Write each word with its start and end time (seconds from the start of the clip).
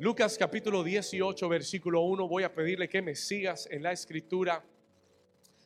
Lucas 0.00 0.38
capítulo 0.38 0.82
18, 0.82 1.46
versículo 1.46 2.00
1. 2.00 2.26
Voy 2.26 2.42
a 2.42 2.54
pedirle 2.54 2.88
que 2.88 3.02
me 3.02 3.14
sigas 3.14 3.68
en 3.70 3.82
la 3.82 3.92
escritura. 3.92 4.64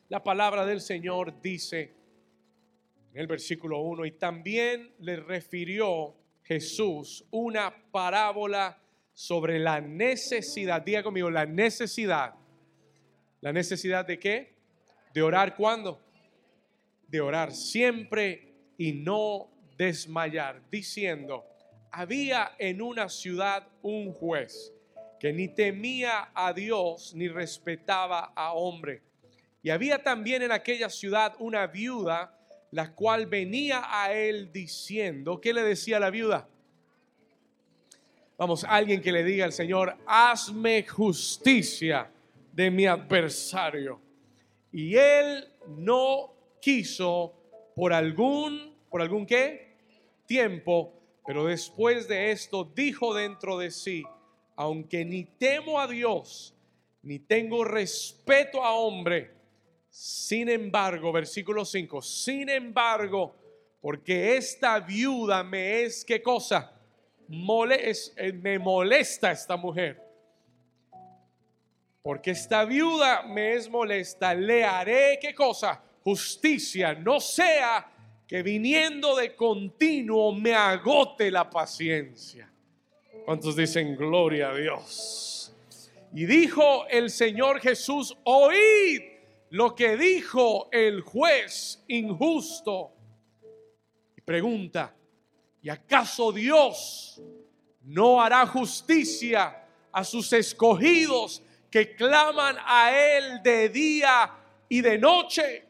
La 0.09 0.21
palabra 0.21 0.65
del 0.65 0.81
Señor 0.81 1.41
dice 1.41 1.95
en 3.13 3.21
el 3.21 3.27
versículo 3.27 3.79
1, 3.79 4.05
y 4.05 4.11
también 4.11 4.93
le 4.99 5.15
refirió 5.15 6.17
Jesús 6.43 7.25
una 7.31 7.73
parábola 7.93 8.77
sobre 9.13 9.57
la 9.57 9.79
necesidad, 9.79 10.81
diga 10.81 11.01
conmigo, 11.01 11.31
la 11.31 11.45
necesidad. 11.45 12.33
¿La 13.39 13.53
necesidad 13.53 14.05
de 14.05 14.19
qué? 14.19 14.57
De 15.13 15.21
orar 15.21 15.55
cuando? 15.55 16.01
De 17.07 17.21
orar 17.21 17.53
siempre 17.53 18.53
y 18.77 18.91
no 18.91 19.49
desmayar, 19.77 20.61
diciendo, 20.69 21.45
había 21.95 22.51
en 22.59 22.81
una 22.81 23.07
ciudad 23.07 23.65
un 23.81 24.11
juez 24.11 24.73
que 25.17 25.31
ni 25.31 25.47
temía 25.47 26.29
a 26.33 26.51
Dios 26.51 27.13
ni 27.15 27.29
respetaba 27.29 28.33
a 28.35 28.51
hombre. 28.51 29.01
Y 29.63 29.69
había 29.69 30.03
también 30.03 30.41
en 30.41 30.51
aquella 30.51 30.89
ciudad 30.89 31.35
una 31.39 31.67
viuda, 31.67 32.37
la 32.71 32.93
cual 32.93 33.27
venía 33.27 33.83
a 33.85 34.11
él 34.11 34.51
diciendo, 34.51 35.39
¿qué 35.39 35.53
le 35.53 35.63
decía 35.63 35.97
la 35.97 36.09
viuda? 36.09 36.49
Vamos, 38.37 38.65
alguien 38.65 39.01
que 39.01 39.13
le 39.13 39.23
diga 39.23 39.45
al 39.45 39.53
Señor, 39.53 39.95
hazme 40.05 40.83
justicia 40.83 42.11
de 42.51 42.71
mi 42.71 42.85
adversario. 42.85 44.01
Y 44.73 44.97
él 44.97 45.47
no 45.77 46.33
quiso 46.61 47.71
por 47.73 47.93
algún, 47.93 48.75
por 48.89 49.01
algún 49.01 49.25
qué? 49.25 49.77
Tiempo, 50.25 50.94
pero 51.25 51.45
después 51.45 52.07
de 52.07 52.31
esto 52.31 52.63
dijo 52.63 53.13
dentro 53.13 53.57
de 53.57 53.71
sí, 53.71 54.03
aunque 54.55 55.03
ni 55.03 55.23
temo 55.25 55.79
a 55.79 55.87
Dios, 55.87 56.55
ni 57.01 57.19
tengo 57.19 57.63
respeto 57.63 58.63
a 58.63 58.73
hombre, 58.73 59.31
sin 59.89 60.49
embargo, 60.49 61.11
versículo 61.11 61.65
5, 61.65 62.01
sin 62.01 62.49
embargo, 62.49 63.35
porque 63.81 64.35
esta 64.37 64.79
viuda 64.79 65.43
me 65.43 65.83
es, 65.83 66.03
¿qué 66.03 66.21
cosa? 66.21 66.71
Eh, 67.29 68.33
me 68.33 68.59
molesta 68.59 69.31
esta 69.31 69.55
mujer. 69.55 70.01
Porque 72.01 72.31
esta 72.31 72.65
viuda 72.65 73.23
me 73.23 73.53
es 73.53 73.69
molesta, 73.69 74.33
le 74.33 74.63
haré 74.63 75.17
qué 75.19 75.33
cosa? 75.33 75.81
Justicia, 76.03 76.93
no 76.93 77.19
sea 77.19 77.94
que 78.27 78.41
viniendo 78.41 79.15
de 79.15 79.35
continuo 79.35 80.33
me 80.33 80.53
agote 80.53 81.29
la 81.29 81.49
paciencia. 81.49 82.51
¿Cuántos 83.25 83.55
dicen 83.55 83.95
gloria 83.95 84.49
a 84.49 84.55
Dios? 84.55 85.53
Y 86.13 86.25
dijo 86.25 86.87
el 86.87 87.09
Señor 87.09 87.59
Jesús, 87.59 88.15
oíd 88.23 89.01
lo 89.49 89.75
que 89.75 89.97
dijo 89.97 90.69
el 90.71 91.01
juez 91.01 91.83
injusto. 91.87 92.91
Y 94.17 94.21
pregunta, 94.21 94.95
¿Y 95.65 95.69
acaso 95.69 96.31
Dios 96.31 97.19
no 97.81 98.21
hará 98.21 98.45
justicia 98.45 99.65
a 99.91 100.03
sus 100.03 100.31
escogidos 100.31 101.41
que 101.71 101.95
claman 101.95 102.55
a 102.63 102.95
Él 102.95 103.41
de 103.41 103.69
día 103.69 104.31
y 104.69 104.81
de 104.81 104.99
noche? 104.99 105.65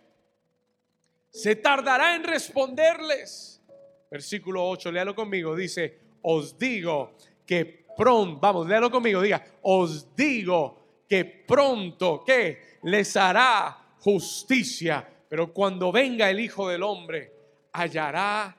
¿Se 1.36 1.58
tardará 1.58 2.16
en 2.16 2.24
responderles? 2.24 3.62
Versículo 4.10 4.66
8, 4.70 4.90
léalo 4.90 5.14
conmigo, 5.14 5.54
dice, 5.54 6.00
os 6.22 6.58
digo 6.58 7.18
que 7.46 7.84
pronto, 7.98 8.40
vamos, 8.40 8.66
léalo 8.66 8.90
conmigo, 8.90 9.22
diga, 9.22 9.46
os 9.64 10.16
digo 10.16 11.04
que 11.10 11.26
pronto, 11.26 12.24
que 12.26 12.78
les 12.84 13.18
hará 13.18 13.78
justicia, 14.00 15.06
pero 15.28 15.52
cuando 15.52 15.92
venga 15.92 16.30
el 16.30 16.40
Hijo 16.40 16.70
del 16.70 16.84
Hombre, 16.84 17.34
hallará 17.74 18.56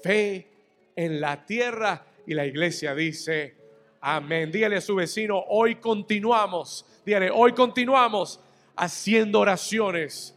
fe 0.00 0.46
en 0.94 1.20
la 1.20 1.44
tierra. 1.44 2.06
Y 2.24 2.34
la 2.34 2.46
iglesia 2.46 2.94
dice, 2.94 3.56
amén. 4.00 4.52
Dígale 4.52 4.76
a 4.76 4.80
su 4.80 4.94
vecino, 4.94 5.42
hoy 5.48 5.74
continuamos, 5.76 6.86
dígale, 7.04 7.32
hoy 7.32 7.52
continuamos 7.52 8.38
haciendo 8.76 9.40
oraciones 9.40 10.35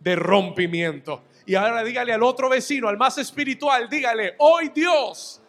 de 0.00 0.16
rompimiento. 0.16 1.24
Y 1.46 1.54
ahora 1.54 1.82
dígale 1.82 2.12
al 2.12 2.22
otro 2.22 2.48
vecino, 2.48 2.88
al 2.88 2.98
más 2.98 3.18
espiritual, 3.18 3.88
dígale, 3.88 4.34
hoy 4.38 4.70
Dios 4.74 5.40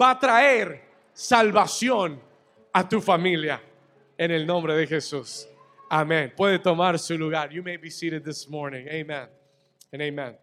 va 0.00 0.10
a 0.10 0.18
traer 0.18 0.82
salvación 1.12 2.20
a 2.72 2.88
tu 2.88 3.00
familia 3.00 3.62
en 4.16 4.30
el 4.30 4.46
nombre 4.46 4.74
de 4.74 4.86
Jesús. 4.86 5.48
Amén. 5.88 6.32
Puede 6.36 6.58
tomar 6.58 6.98
su 6.98 7.16
lugar. 7.16 7.50
You 7.50 7.62
may 7.62 7.76
be 7.76 7.90
seated 7.90 8.22
this 8.22 8.48
morning. 8.48 8.86
Amen. 8.88 9.28
And 9.92 10.02
amen. 10.02 10.36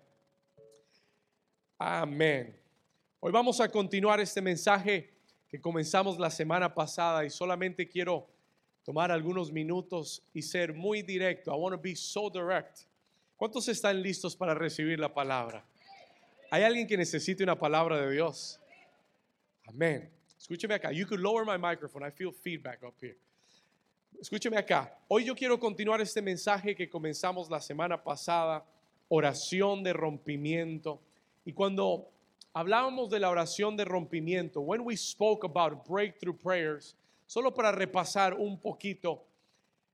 Amén. 1.78 2.56
Hoy 3.20 3.32
vamos 3.32 3.60
a 3.60 3.68
continuar 3.70 4.20
este 4.20 4.42
mensaje 4.42 5.14
que 5.48 5.60
comenzamos 5.60 6.18
la 6.18 6.30
semana 6.30 6.74
pasada 6.74 7.26
y 7.26 7.30
solamente 7.30 7.88
quiero 7.88 8.28
tomar 8.84 9.12
algunos 9.12 9.52
minutos 9.52 10.24
y 10.34 10.42
ser 10.42 10.74
muy 10.74 11.02
directo. 11.02 11.52
I 11.52 11.58
want 11.58 11.76
to 11.76 11.82
be 11.82 11.96
so 11.96 12.30
direct. 12.30 12.86
¿Cuántos 13.38 13.68
están 13.68 14.02
listos 14.02 14.34
para 14.34 14.54
recibir 14.54 14.98
la 14.98 15.14
palabra? 15.14 15.66
¿Hay 16.50 16.64
alguien 16.64 16.88
que 16.88 16.96
necesite 16.96 17.44
una 17.44 17.60
palabra 17.60 18.00
de 18.00 18.14
Dios? 18.14 18.62
Amén. 19.66 20.10
Escúcheme 20.40 20.76
acá. 20.76 20.94
You 20.94 21.06
could 21.06 21.20
lower 21.20 21.44
my 21.44 21.58
microphone. 21.58 22.08
I 22.08 22.12
feel 22.12 22.32
feedback 22.32 22.82
up 22.84 22.94
here. 23.02 23.18
Escúcheme 24.22 24.58
acá. 24.58 24.98
Hoy 25.10 25.26
yo 25.26 25.36
quiero 25.36 25.60
continuar 25.60 26.00
este 26.00 26.22
mensaje 26.22 26.76
que 26.76 26.90
comenzamos 26.90 27.50
la 27.50 27.60
semana 27.60 28.02
pasada, 28.02 28.66
oración 29.10 29.84
de 29.84 29.92
rompimiento. 29.92 31.02
Y 31.44 31.52
cuando 31.52 32.10
hablábamos 32.54 33.10
de 33.10 33.20
la 33.20 33.30
oración 33.30 33.76
de 33.76 33.84
rompimiento, 33.84 34.62
when 34.62 34.80
we 34.80 34.96
spoke 34.96 35.46
about 35.46 35.86
breakthrough 35.86 36.38
prayers, 36.38 36.96
solo 37.26 37.54
para 37.54 37.74
repasar 37.74 38.34
un 38.34 38.58
poquito, 38.62 39.26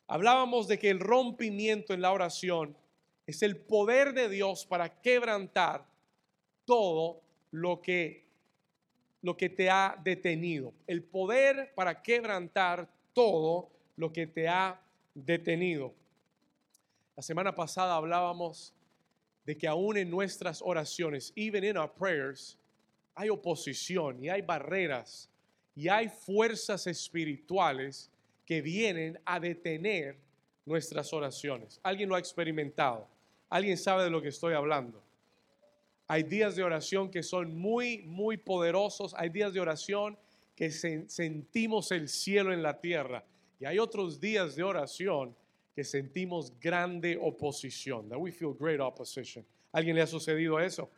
hablábamos 0.05 0.67
de 0.67 0.77
que 0.77 0.91
el 0.91 0.99
rompimiento 0.99 1.95
en 1.95 2.01
la 2.01 2.11
oración 2.11 2.77
es 3.31 3.41
el 3.41 3.57
poder 3.57 4.13
de 4.13 4.29
Dios 4.29 4.65
para 4.65 5.01
quebrantar 5.01 5.85
todo 6.65 7.21
lo 7.51 7.81
que 7.81 8.21
lo 9.21 9.37
que 9.37 9.49
te 9.49 9.69
ha 9.69 9.99
detenido, 10.03 10.73
el 10.87 11.03
poder 11.03 11.73
para 11.75 12.01
quebrantar 12.01 12.89
todo 13.13 13.69
lo 13.95 14.11
que 14.11 14.25
te 14.25 14.47
ha 14.47 14.81
detenido. 15.13 15.93
La 17.15 17.21
semana 17.21 17.53
pasada 17.53 17.95
hablábamos 17.95 18.73
de 19.45 19.57
que 19.57 19.67
aún 19.67 19.97
en 19.97 20.09
nuestras 20.09 20.61
oraciones, 20.61 21.31
even 21.35 21.63
in 21.63 21.77
our 21.77 21.91
prayers, 21.91 22.57
hay 23.13 23.29
oposición 23.29 24.23
y 24.23 24.29
hay 24.29 24.41
barreras 24.41 25.29
y 25.75 25.87
hay 25.87 26.09
fuerzas 26.09 26.87
espirituales 26.87 28.09
que 28.45 28.61
vienen 28.61 29.19
a 29.25 29.39
detener 29.39 30.17
nuestras 30.65 31.13
oraciones. 31.13 31.79
¿Alguien 31.83 32.09
lo 32.09 32.15
ha 32.15 32.19
experimentado? 32.19 33.07
¿Alguien 33.51 33.77
sabe 33.77 34.05
de 34.05 34.09
lo 34.09 34.21
que 34.21 34.29
estoy 34.29 34.53
hablando? 34.53 35.03
Hay 36.07 36.23
días 36.23 36.55
de 36.55 36.63
oración 36.63 37.11
que 37.11 37.21
son 37.21 37.53
muy, 37.57 38.01
muy 38.03 38.37
poderosos. 38.37 39.13
Hay 39.13 39.27
días 39.27 39.53
de 39.53 39.59
oración 39.59 40.17
que 40.55 40.71
sentimos 40.71 41.91
el 41.91 42.07
cielo 42.07 42.53
en 42.53 42.63
la 42.63 42.79
tierra. 42.79 43.25
Y 43.59 43.65
hay 43.65 43.77
otros 43.77 44.21
días 44.21 44.55
de 44.55 44.63
oración 44.63 45.35
que 45.75 45.83
sentimos 45.83 46.57
grande 46.61 47.19
oposición. 47.21 48.07
That 48.07 48.19
we 48.19 48.31
feel 48.31 48.55
great 48.57 48.79
opposition. 48.79 49.45
¿Alguien 49.73 49.97
le 49.97 50.01
ha 50.01 50.07
sucedido 50.07 50.57
eso? 50.57 50.89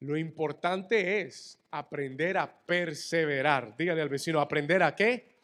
Lo 0.00 0.16
importante 0.16 1.20
es 1.20 1.56
aprender 1.70 2.36
a 2.36 2.52
perseverar. 2.52 3.76
Dígale 3.76 4.02
al 4.02 4.08
vecino, 4.08 4.40
¿aprender 4.40 4.82
a 4.82 4.94
qué? 4.96 5.36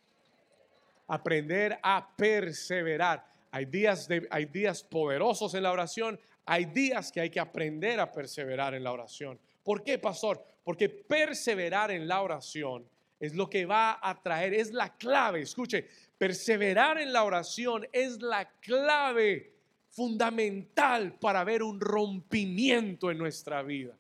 Aprender 1.07 1.79
a 1.81 2.17
perseverar. 2.17 3.34
Hay 3.55 3.67
días, 3.67 4.09
de, 4.09 4.27
hay 4.33 4.47
días 4.47 4.83
poderosos 4.83 5.55
en 5.55 5.63
la 5.63 5.71
oración, 5.71 6.19
hay 6.45 6.65
días 6.65 7.13
que 7.13 7.21
hay 7.21 7.31
que 7.31 7.39
aprender 7.39 8.01
a 8.01 8.11
perseverar 8.11 8.75
en 8.75 8.83
la 8.83 8.91
oración. 8.91 9.39
¿Por 9.63 9.85
qué, 9.85 9.97
pastor? 9.97 10.45
Porque 10.65 10.89
perseverar 10.89 11.93
en 11.93 12.09
la 12.09 12.21
oración 12.21 12.85
es 13.21 13.33
lo 13.37 13.49
que 13.49 13.65
va 13.65 14.01
a 14.03 14.21
traer, 14.21 14.55
es 14.55 14.73
la 14.73 14.97
clave. 14.97 15.43
Escuche, 15.43 15.87
Perseverar 16.19 16.99
en 16.99 17.13
la 17.13 17.23
oración 17.23 17.87
es 17.93 18.23
la 18.23 18.49
clave 18.61 19.53
fundamental 19.91 21.15
para 21.21 21.45
ver 21.45 21.63
un 21.63 21.81
rompimiento 21.81 23.11
en 23.11 23.19
nuestra 23.19 23.63
vida. 23.63 23.97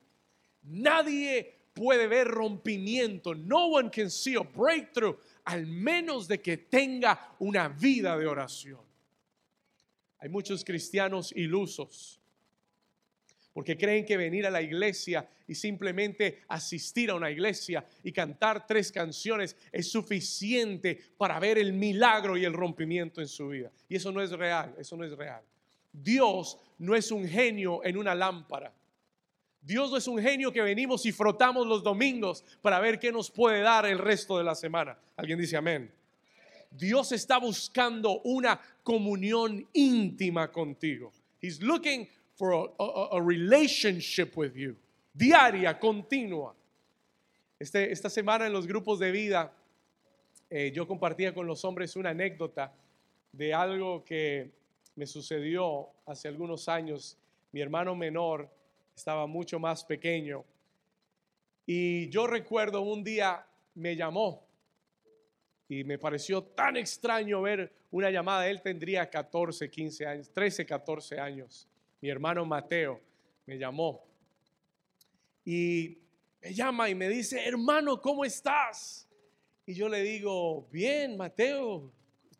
Nadie 0.62 1.68
puede 1.74 2.06
ver 2.06 2.26
rompimiento. 2.26 3.34
No 3.34 3.66
one 3.66 3.90
can 3.90 4.10
see 4.10 4.34
a 4.34 4.40
breakthrough 4.40 5.16
al 5.44 5.64
menos 5.66 6.26
de 6.26 6.40
que 6.40 6.56
tenga 6.56 7.36
una 7.38 7.68
vida 7.68 8.16
de 8.16 8.26
oración. 8.26 8.83
Hay 10.24 10.30
muchos 10.30 10.64
cristianos 10.64 11.32
ilusos. 11.36 12.18
porque 13.52 13.76
creen 13.76 14.04
que 14.04 14.16
venir 14.16 14.46
a 14.46 14.50
la 14.50 14.62
iglesia 14.62 15.28
y 15.46 15.54
simplemente 15.54 16.42
asistir 16.48 17.10
a 17.10 17.14
una 17.14 17.30
iglesia 17.30 17.86
y 18.02 18.10
cantar 18.10 18.66
tres 18.66 18.90
canciones 18.90 19.54
es 19.70 19.88
suficiente 19.92 20.98
para 21.16 21.38
ver 21.38 21.58
el 21.58 21.72
milagro 21.72 22.36
y 22.36 22.44
el 22.44 22.52
rompimiento 22.52 23.20
en 23.20 23.28
su 23.28 23.50
vida. 23.50 23.70
Y 23.88 23.94
eso 23.94 24.10
no 24.10 24.20
es 24.20 24.32
real, 24.32 24.74
eso 24.76 24.96
no 24.96 25.04
es 25.04 25.12
real. 25.12 25.42
Dios 25.92 26.58
no 26.78 26.96
es 26.96 27.12
un 27.12 27.28
genio 27.28 27.84
en 27.84 27.96
una 27.96 28.14
lámpara. 28.14 28.74
Dios 29.60 29.92
no 29.92 29.98
es 29.98 30.08
un 30.08 30.20
genio 30.20 30.52
que 30.52 30.62
venimos 30.62 31.06
y 31.06 31.12
frotamos 31.12 31.64
los 31.64 31.84
domingos 31.84 32.44
para 32.60 32.80
ver 32.80 32.98
qué 32.98 33.12
nos 33.12 33.30
puede 33.30 33.60
dar 33.60 33.86
el 33.86 33.98
resto 33.98 34.36
de 34.36 34.42
la 34.44 34.56
semana. 34.56 34.98
Alguien 35.16 35.38
dice 35.38 35.56
amén. 35.56 35.92
Dios 36.76 37.12
está 37.12 37.38
buscando 37.38 38.20
una 38.22 38.60
comunión 38.82 39.66
íntima 39.72 40.50
contigo. 40.50 41.12
He's 41.40 41.62
looking 41.62 42.08
for 42.36 42.74
a, 42.78 43.20
relationship 43.20 44.36
with 44.36 44.54
you. 44.54 44.76
Diaria, 45.14 45.78
continua. 45.78 46.54
Este, 47.60 47.92
esta 47.92 48.10
semana 48.10 48.46
en 48.46 48.52
los 48.52 48.66
grupos 48.66 48.98
de 48.98 49.12
vida, 49.12 49.52
eh, 50.50 50.72
yo 50.74 50.86
compartía 50.86 51.32
con 51.32 51.46
los 51.46 51.64
hombres 51.64 51.94
una 51.94 52.10
anécdota 52.10 52.72
de 53.30 53.54
algo 53.54 54.04
que 54.04 54.50
me 54.96 55.06
sucedió 55.06 55.88
hace 56.06 56.26
algunos 56.26 56.68
años. 56.68 57.16
Mi 57.52 57.60
hermano 57.60 57.94
menor 57.94 58.48
estaba 58.96 59.26
mucho 59.28 59.60
más 59.60 59.84
pequeño. 59.84 60.44
Y 61.66 62.08
yo 62.08 62.26
recuerdo 62.26 62.80
un 62.80 63.04
día 63.04 63.46
me 63.74 63.94
llamó 63.94 64.44
y 65.80 65.84
me 65.84 65.98
pareció 65.98 66.42
tan 66.42 66.76
extraño 66.76 67.42
ver 67.42 67.72
una 67.90 68.10
llamada. 68.10 68.48
Él 68.48 68.62
tendría 68.62 69.10
14, 69.10 69.68
15 69.68 70.06
años, 70.06 70.30
13, 70.32 70.64
14 70.64 71.18
años. 71.18 71.68
Mi 72.00 72.08
hermano 72.08 72.44
Mateo 72.44 73.00
me 73.44 73.58
llamó 73.58 74.06
y 75.44 75.98
me 76.40 76.54
llama 76.54 76.88
y 76.88 76.94
me 76.94 77.08
dice, 77.08 77.44
hermano, 77.44 78.00
¿cómo 78.00 78.24
estás? 78.24 79.08
Y 79.66 79.74
yo 79.74 79.88
le 79.88 80.02
digo, 80.02 80.68
bien, 80.70 81.16
Mateo, 81.16 81.90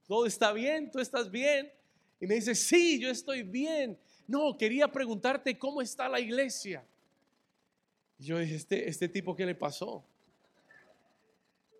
todo 0.07 0.27
está 0.27 0.53
bien, 0.53 0.91
tú 0.91 1.01
estás 1.01 1.31
bien. 1.31 1.73
Y 2.21 2.27
me 2.27 2.37
dice, 2.37 2.55
sí, 2.55 3.01
yo 3.01 3.11
estoy 3.11 3.43
bien. 3.43 3.99
No, 4.29 4.57
quería 4.57 4.87
preguntarte 4.87 5.59
cómo 5.59 5.83
está 5.83 6.09
la 6.09 6.21
iglesia. 6.21 6.85
Y 8.19 8.27
yo 8.27 8.39
dije, 8.39 8.55
este, 8.55 8.89
este 8.89 9.09
tipo, 9.09 9.35
¿qué 9.35 9.45
le 9.45 9.55
pasó? 9.55 10.05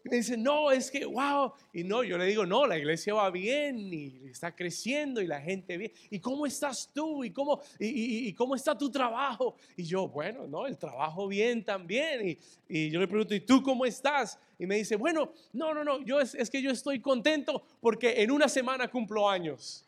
Y 0.05 0.11
me 0.11 0.17
dice, 0.17 0.37
no, 0.37 0.71
es 0.71 0.91
que, 0.91 1.07
wow. 1.07 1.55
Y 1.73 1.83
no, 1.83 2.05
yo 2.05 2.19
le 2.19 2.27
digo, 2.27 2.45
no, 2.45 2.67
la 2.67 2.77
iglesia 2.77 3.15
va 3.15 3.31
bien 3.31 3.79
y 3.91 4.29
está 4.29 4.55
creciendo 4.55 5.23
y 5.23 5.27
la 5.27 5.41
gente 5.41 5.79
bien. 5.79 5.93
¿Y 6.11 6.21
cómo 6.21 6.45
estás 6.45 6.91
tú? 6.93 7.25
¿Y 7.25 7.31
cómo, 7.31 7.63
y, 7.79 8.31
cómo 8.35 8.55
está 8.55 8.77
tu 8.77 8.91
trabajo? 8.91 9.57
Y 9.79 9.85
yo, 9.85 10.07
bueno, 10.09 10.47
no, 10.47 10.67
el 10.67 10.77
trabajo 10.77 11.27
bien 11.27 11.65
también. 11.65 12.29
Y, 12.29 12.39
y, 12.69 12.91
yo 12.91 13.01
le 13.01 13.09
pregunto, 13.09 13.35
¿y 13.35 13.41
tú 13.41 13.63
cómo 13.63 13.87
estás? 13.87 14.39
Y 14.59 14.67
me 14.67 14.77
dice, 14.77 14.97
bueno, 14.97 15.33
no, 15.55 15.73
no, 15.73 15.83
no, 15.83 16.05
yo 16.05 16.21
es, 16.21 16.35
es 16.35 16.51
que 16.51 16.61
yo 16.61 16.71
estoy 16.71 17.01
contento 17.01 17.65
porque 17.81 18.23
en 18.23 18.31
una 18.31 18.49
semana 18.49 18.89
cumplo 18.89 19.29
años. 19.29 19.87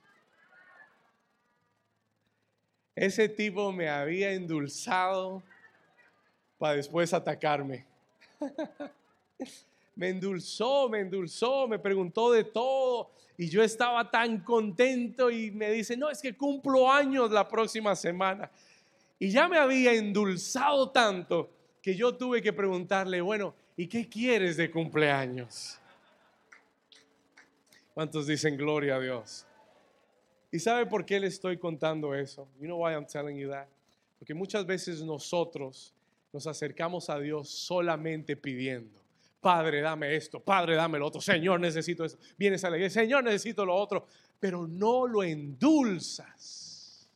Ese 2.95 3.29
tipo 3.29 3.71
me 3.71 3.91
había 3.91 4.33
endulzado 4.33 5.43
para 6.57 6.77
después 6.77 7.13
atacarme. 7.13 7.85
me 9.97 10.11
endulzó, 10.11 10.89
me 10.89 11.01
endulzó, 11.01 11.67
me 11.67 11.79
preguntó 11.79 12.31
de 12.31 12.45
todo 12.45 13.11
y 13.37 13.49
yo 13.49 13.63
estaba 13.63 14.11
tan 14.11 14.41
contento 14.41 15.31
y 15.31 15.51
me 15.51 15.71
dice, 15.71 15.97
no, 15.97 16.11
es 16.11 16.21
que 16.21 16.37
cumplo 16.37 16.91
años 16.91 17.31
la 17.31 17.49
próxima 17.49 17.97
semana. 17.97 18.51
Y 19.19 19.31
ya 19.31 19.49
me 19.49 19.59
había 19.59 19.93
endulzado 19.95 20.91
tanto 20.91 21.51
que 21.83 21.95
yo 21.95 22.15
tuve 22.15 22.43
que 22.43 22.53
preguntarle, 22.53 23.21
bueno, 23.21 23.55
¿y 23.77 23.87
qué 23.87 24.09
quieres 24.09 24.57
de 24.57 24.71
cumpleaños? 24.71 25.79
¿Cuántos 27.95 28.27
dicen 28.27 28.57
gloria 28.57 28.97
a 28.97 29.01
Dios? 29.01 29.47
¿Y 30.51 30.59
sabe 30.59 30.85
por 30.87 31.07
qué 31.07 31.19
le 31.19 31.29
estoy 31.29 31.57
contando 31.57 32.15
eso? 32.15 32.47
You 32.61 32.67
know 32.67 32.85
why 32.85 32.93
I'm 32.93 33.07
telling 33.07 33.37
you 33.37 33.51
that? 33.51 33.69
Porque 34.19 34.35
muchas 34.35 34.67
veces 34.67 35.03
nosotros 35.03 35.95
nos 36.33 36.47
acercamos 36.47 37.09
a 37.09 37.19
Dios 37.19 37.49
solamente 37.49 38.37
pidiendo. 38.37 39.06
Padre, 39.47 39.81
dame 39.81 40.17
esto, 40.17 40.41
Padre, 40.41 40.75
dame 40.75 40.99
lo 40.99 41.07
otro, 41.07 41.21
Señor, 41.21 41.61
necesito 41.61 42.05
esto. 42.05 42.19
Vienes 42.37 42.65
a 42.65 42.71
la 42.71 42.79
iglesia, 42.79 43.03
Señor, 43.03 43.23
necesito 43.23 43.65
lo 43.65 43.77
otro, 43.77 44.05
pero 44.41 44.67
no 44.67 45.07
lo 45.07 45.23
endulzas. 45.23 47.09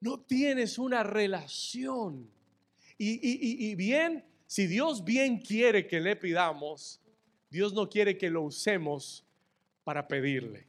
No 0.00 0.20
tienes 0.20 0.78
una 0.78 1.02
relación. 1.02 2.26
Y, 2.96 3.68
y 3.70 3.74
bien, 3.74 4.24
si 4.46 4.66
Dios 4.66 5.04
bien 5.04 5.36
quiere 5.36 5.86
que 5.86 6.00
le 6.00 6.16
pidamos, 6.16 6.98
Dios 7.50 7.74
no 7.74 7.86
quiere 7.86 8.16
que 8.16 8.30
lo 8.30 8.40
usemos 8.40 9.26
para 9.84 10.08
pedirle. 10.08 10.66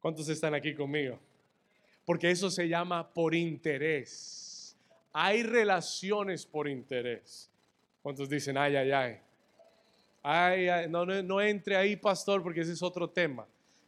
¿Cuántos 0.00 0.28
están 0.28 0.52
aquí 0.52 0.74
conmigo? 0.74 1.20
Porque 2.04 2.32
eso 2.32 2.50
se 2.50 2.68
llama 2.68 3.08
por 3.08 3.36
interés. 3.36 4.43
Hay 5.16 5.44
relaciones 5.44 6.44
por 6.44 6.68
interés. 6.68 7.48
¿Cuántos 8.02 8.28
dicen, 8.28 8.58
ay, 8.58 8.74
ay, 8.74 8.90
ay? 8.90 9.20
Ay, 10.22 10.88
no, 10.88 11.06
no, 11.06 11.22
no 11.22 11.40
entre 11.40 11.76
ahí, 11.76 11.94
pastor, 11.94 12.42
porque 12.42 12.62
ese 12.62 12.72
es 12.72 12.82
otro 12.82 13.08
tema. 13.08 13.46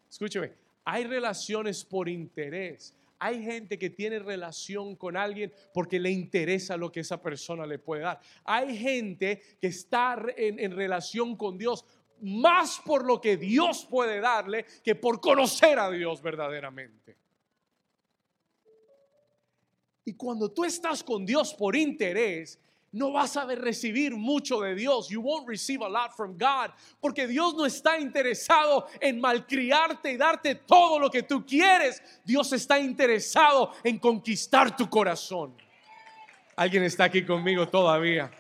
Escúcheme, 0.09 0.53
hay 0.85 1.05
relaciones 1.05 1.85
por 1.85 2.09
interés. 2.09 2.95
Hay 3.19 3.43
gente 3.43 3.77
que 3.77 3.91
tiene 3.91 4.21
relación 4.21 4.95
con 4.95 5.17
alguien 5.17 5.53
porque 5.75 5.99
le 5.99 6.11
interesa 6.11 6.77
lo 6.77 6.93
que 6.93 7.01
esa 7.01 7.21
persona 7.21 7.67
le 7.67 7.81
puede 7.81 8.03
dar. 8.03 8.21
Hay 8.45 8.79
gente 8.79 9.43
que 9.61 9.67
está 9.67 10.17
en 10.37 10.71
relación 10.71 11.35
con 11.37 11.59
Dios 11.59 11.85
más 12.21 12.81
por 12.85 13.05
lo 13.05 13.21
que 13.21 13.37
Dios 13.37 13.85
puede 13.91 14.21
darle 14.21 14.65
que 14.85 14.95
por 14.95 15.21
conocer 15.21 15.79
a 15.79 15.91
Dios 15.91 16.23
verdaderamente. 16.23 17.17
Y 20.07 20.15
cuando 20.15 20.49
tú 20.49 20.65
estás 20.65 21.03
con 21.03 21.27
Dios 21.27 21.53
por 21.53 21.75
interés, 21.75 22.61
no 22.93 23.11
vas 23.11 23.37
a 23.37 23.45
recibir 23.45 24.15
mucho 24.15 24.61
de 24.61 24.77
Dios. 24.77 25.09
You 25.09 25.21
won't 25.21 25.49
receive 25.49 25.85
a 25.85 25.89
lot 25.89 26.13
from 26.17 26.39
God. 26.39 26.71
Porque 27.01 27.27
Dios 27.27 27.55
no 27.55 27.67
está 27.67 27.99
interesado 27.99 28.87
en 29.01 29.21
malcriarte 29.21 30.13
y 30.13 30.17
darte 30.17 30.55
todo 30.55 31.01
lo 31.01 31.11
que 31.11 31.25
tú 31.25 31.45
quieres. 31.45 32.01
Dios 32.25 32.53
está 32.53 32.79
interesado 32.79 33.73
en 33.83 33.99
conquistar 33.99 34.77
tu 34.77 34.89
corazón. 34.89 35.53
¿Alguien 36.55 36.85
está 36.85 37.05
aquí 37.05 37.25
conmigo 37.27 37.69
todavía? 37.69 38.31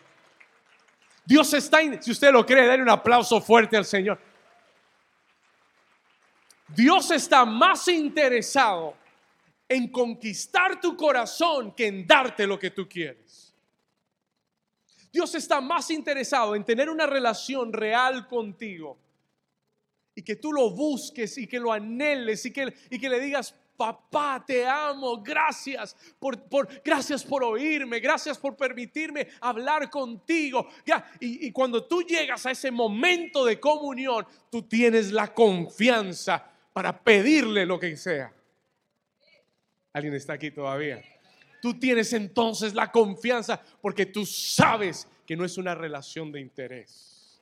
Dios 1.24 1.52
está, 1.52 1.80
si 2.00 2.12
usted 2.12 2.30
lo 2.32 2.46
cree, 2.46 2.68
denle 2.68 2.84
un 2.84 2.90
aplauso 2.90 3.40
fuerte 3.40 3.76
al 3.76 3.84
Señor. 3.84 4.20
Dios 6.68 7.10
está 7.10 7.44
más 7.44 7.88
interesado 7.88 8.94
en 9.68 9.88
conquistar 9.88 10.80
tu 10.80 10.96
corazón 10.96 11.74
que 11.74 11.86
en 11.86 12.06
darte 12.06 12.46
lo 12.46 12.58
que 12.58 12.70
tú 12.70 12.88
quieres. 12.88 13.54
Dios 15.12 15.34
está 15.34 15.60
más 15.60 15.90
interesado 15.90 16.54
en 16.54 16.64
tener 16.64 16.90
una 16.90 17.06
relación 17.06 17.72
real 17.72 18.28
contigo 18.28 18.98
y 20.14 20.22
que 20.22 20.36
tú 20.36 20.52
lo 20.52 20.70
busques 20.70 21.38
y 21.38 21.46
que 21.46 21.58
lo 21.58 21.72
anheles 21.72 22.44
y 22.46 22.52
que, 22.52 22.74
y 22.90 22.98
que 22.98 23.08
le 23.08 23.20
digas, 23.20 23.54
papá, 23.76 24.42
te 24.46 24.66
amo, 24.66 25.22
gracias 25.22 25.96
por, 26.18 26.42
por, 26.48 26.82
gracias 26.82 27.24
por 27.24 27.44
oírme, 27.44 28.00
gracias 28.00 28.38
por 28.38 28.56
permitirme 28.56 29.28
hablar 29.40 29.90
contigo. 29.90 30.68
Y, 31.20 31.46
y 31.46 31.52
cuando 31.52 31.84
tú 31.84 32.02
llegas 32.02 32.46
a 32.46 32.50
ese 32.50 32.70
momento 32.70 33.44
de 33.44 33.60
comunión, 33.60 34.26
tú 34.50 34.62
tienes 34.62 35.12
la 35.12 35.32
confianza 35.32 36.44
para 36.72 37.02
pedirle 37.02 37.66
lo 37.66 37.78
que 37.78 37.96
sea. 37.96 38.32
¿Alguien 39.96 40.12
está 40.12 40.34
aquí 40.34 40.50
todavía? 40.50 41.02
Tú 41.62 41.78
tienes 41.80 42.12
entonces 42.12 42.74
la 42.74 42.92
confianza 42.92 43.62
porque 43.80 44.04
tú 44.04 44.26
sabes 44.26 45.08
que 45.24 45.34
no 45.34 45.42
es 45.42 45.56
una 45.56 45.74
relación 45.74 46.30
de 46.30 46.38
interés. 46.38 47.40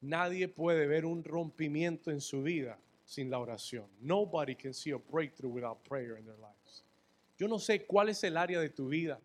Nadie 0.00 0.48
puede 0.48 0.88
ver 0.88 1.06
un 1.06 1.22
rompimiento 1.22 2.10
en 2.10 2.20
su 2.20 2.42
vida 2.42 2.76
sin 3.04 3.30
la 3.30 3.38
oración. 3.38 3.86
Nobody 4.00 4.56
can 4.56 4.74
see 4.74 4.90
a 4.90 4.96
breakthrough 4.96 5.52
without 5.52 5.78
prayer 5.88 6.18
in 6.18 6.24
their 6.24 6.38
lives. 6.38 6.82
Yo 7.38 7.46
no 7.46 7.60
sé 7.60 7.86
cuál 7.86 8.08
es 8.08 8.24
el 8.24 8.36
área 8.36 8.58
de 8.58 8.70
tu 8.70 8.88
vida 8.88 9.20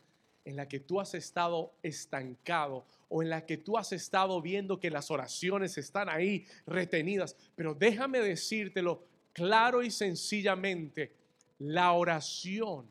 en 0.45 0.55
la 0.55 0.67
que 0.67 0.79
tú 0.79 0.99
has 0.99 1.15
estado 1.15 1.73
estancado 1.81 2.85
o 3.07 3.23
en 3.23 3.31
la 3.31 3.43
que 3.43 3.57
tú 3.57 3.75
has 3.75 3.91
estado 3.91 4.39
viendo 4.39 4.79
que 4.79 4.91
las 4.91 5.09
oraciones 5.09 5.79
están 5.79 6.09
ahí 6.09 6.45
retenidas, 6.67 7.35
pero 7.55 7.73
déjame 7.73 8.19
decírtelo 8.19 9.08
claro 9.39 9.81
y 9.81 9.89
sencillamente, 9.89 11.13
la 11.59 11.93
oración 11.93 12.85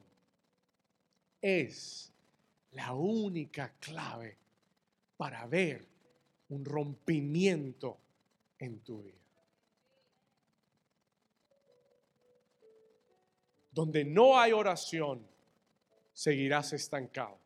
es 1.42 2.10
la 2.70 2.94
única 2.94 3.74
clave 3.78 4.38
para 5.18 5.46
ver 5.46 5.86
un 6.48 6.64
rompimiento 6.64 7.98
en 8.58 8.80
tu 8.80 9.02
vida. 9.02 9.18
Donde 13.70 14.06
no 14.06 14.40
hay 14.40 14.52
oración, 14.52 15.28
seguirás 16.14 16.72
estancado. 16.72 17.38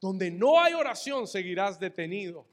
Donde 0.00 0.30
no 0.30 0.62
hay 0.62 0.74
oración, 0.74 1.26
seguirás 1.26 1.80
detenido. 1.80 2.46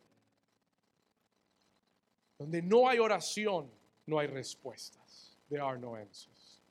Donde 2.40 2.64
no 2.64 2.90
hay 2.90 2.98
oración, 2.98 3.70
no 4.08 4.18
hay 4.18 4.26
respuestas. 4.26 5.03
There 5.50 5.62
are 5.62 5.78
no 5.78 5.96
answers. 5.96 6.62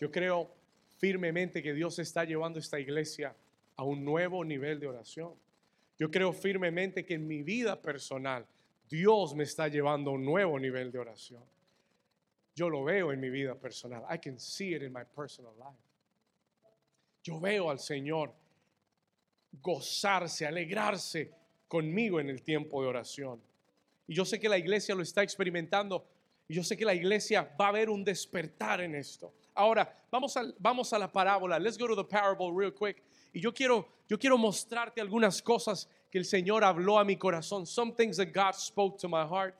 Yo 0.00 0.10
creo 0.10 0.50
firmemente 0.98 1.62
que 1.62 1.72
Dios 1.72 1.98
está 1.98 2.24
llevando 2.24 2.58
esta 2.58 2.78
iglesia 2.78 3.34
a 3.76 3.84
un 3.84 4.04
nuevo 4.04 4.44
nivel 4.44 4.80
de 4.80 4.86
oración. 4.86 5.34
Yo 5.98 6.10
creo 6.10 6.32
firmemente 6.32 7.04
que 7.04 7.14
en 7.14 7.26
mi 7.26 7.42
vida 7.42 7.80
personal 7.80 8.46
Dios 8.88 9.34
me 9.34 9.44
está 9.44 9.68
llevando 9.68 10.10
a 10.10 10.14
un 10.14 10.24
nuevo 10.24 10.58
nivel 10.58 10.90
de 10.90 10.98
oración. 10.98 11.42
Yo 12.54 12.68
lo 12.68 12.84
veo 12.84 13.12
en 13.12 13.20
mi 13.20 13.30
vida 13.30 13.54
personal. 13.54 14.04
I 14.10 14.18
can 14.18 14.38
see 14.38 14.74
it 14.74 14.82
in 14.82 14.92
my 14.92 15.04
personal 15.04 15.52
life. 15.58 15.78
Yo 17.22 17.38
veo 17.38 17.70
al 17.70 17.78
Señor 17.78 18.32
gozarse, 19.60 20.46
alegrarse 20.46 21.32
conmigo 21.68 22.20
en 22.20 22.30
el 22.30 22.42
tiempo 22.42 22.82
de 22.82 22.88
oración. 22.88 23.40
Y 24.06 24.14
yo 24.14 24.24
sé 24.24 24.40
que 24.40 24.48
la 24.48 24.58
iglesia 24.58 24.94
lo 24.94 25.02
está 25.02 25.22
experimentando 25.22 26.06
y 26.48 26.54
yo 26.54 26.64
sé 26.64 26.76
que 26.76 26.84
la 26.84 26.94
iglesia 26.94 27.54
va 27.60 27.68
a 27.68 27.72
ver 27.72 27.90
un 27.90 28.02
despertar 28.02 28.80
en 28.80 28.94
esto. 28.94 29.34
Ahora, 29.54 29.94
vamos 30.10 30.34
a, 30.36 30.42
vamos 30.58 30.92
a 30.94 30.98
la 30.98 31.12
parábola. 31.12 31.58
Let's 31.58 31.76
go 31.76 31.86
to 31.86 31.94
the 31.94 32.08
parable 32.08 32.50
real 32.52 32.72
quick. 32.72 33.02
Y 33.34 33.40
yo 33.40 33.52
quiero, 33.52 33.86
yo 34.08 34.18
quiero 34.18 34.38
mostrarte 34.38 35.02
algunas 35.02 35.42
cosas 35.42 35.88
que 36.10 36.16
el 36.16 36.24
Señor 36.24 36.64
habló 36.64 36.98
a 36.98 37.04
mi 37.04 37.16
corazón. 37.16 37.66
Some 37.66 37.92
things 37.92 38.16
that 38.16 38.32
God 38.32 38.54
spoke 38.54 38.98
to 39.00 39.08
my 39.08 39.26
heart. 39.26 39.54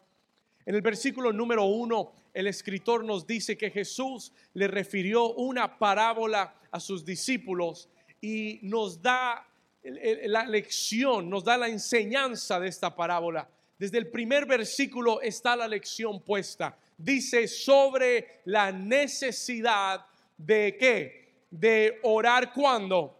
En 0.64 0.74
el 0.74 0.80
versículo 0.80 1.32
número 1.32 1.64
uno, 1.64 2.12
el 2.32 2.46
escritor 2.46 3.04
nos 3.04 3.26
dice 3.26 3.56
que 3.58 3.70
Jesús 3.70 4.32
le 4.54 4.66
refirió 4.68 5.32
una 5.34 5.78
parábola 5.78 6.54
a 6.70 6.80
sus 6.80 7.04
discípulos 7.04 7.88
y 8.20 8.60
nos 8.62 9.00
da 9.00 9.46
la 9.82 10.46
lección, 10.46 11.28
nos 11.28 11.44
da 11.44 11.56
la 11.56 11.68
enseñanza 11.68 12.58
de 12.60 12.68
esta 12.68 12.94
parábola. 12.94 13.48
Desde 13.78 13.98
el 13.98 14.10
primer 14.10 14.44
versículo 14.44 15.20
está 15.20 15.54
la 15.54 15.68
lección 15.68 16.20
puesta. 16.20 16.76
Dice 16.96 17.46
sobre 17.46 18.40
la 18.44 18.72
necesidad 18.72 20.04
de 20.36 20.76
qué? 20.78 21.44
De 21.50 22.00
orar 22.02 22.52
cuando. 22.52 23.16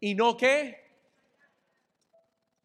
Y 0.00 0.14
no 0.14 0.36
qué. 0.36 0.82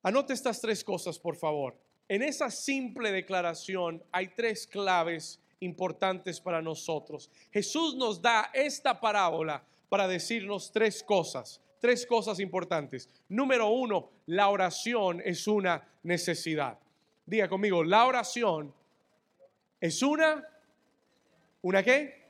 Anote 0.03 0.33
estas 0.33 0.61
tres 0.61 0.83
cosas, 0.83 1.19
por 1.19 1.35
favor. 1.35 1.77
En 2.07 2.23
esa 2.23 2.49
simple 2.49 3.11
declaración 3.11 4.01
hay 4.11 4.29
tres 4.29 4.65
claves 4.65 5.39
importantes 5.59 6.39
para 6.39 6.61
nosotros. 6.61 7.29
Jesús 7.51 7.95
nos 7.95 8.21
da 8.21 8.49
esta 8.53 8.99
parábola 8.99 9.63
para 9.89 10.07
decirnos 10.07 10.71
tres 10.71 11.03
cosas, 11.03 11.61
tres 11.79 12.05
cosas 12.05 12.39
importantes. 12.39 13.09
Número 13.29 13.67
uno, 13.69 14.09
la 14.27 14.49
oración 14.49 15.21
es 15.23 15.47
una 15.47 15.87
necesidad. 16.03 16.77
Diga 17.25 17.47
conmigo, 17.47 17.83
la 17.83 18.05
oración 18.05 18.73
es 19.79 20.01
una, 20.01 20.43
¿una 21.61 21.83
qué? 21.83 22.27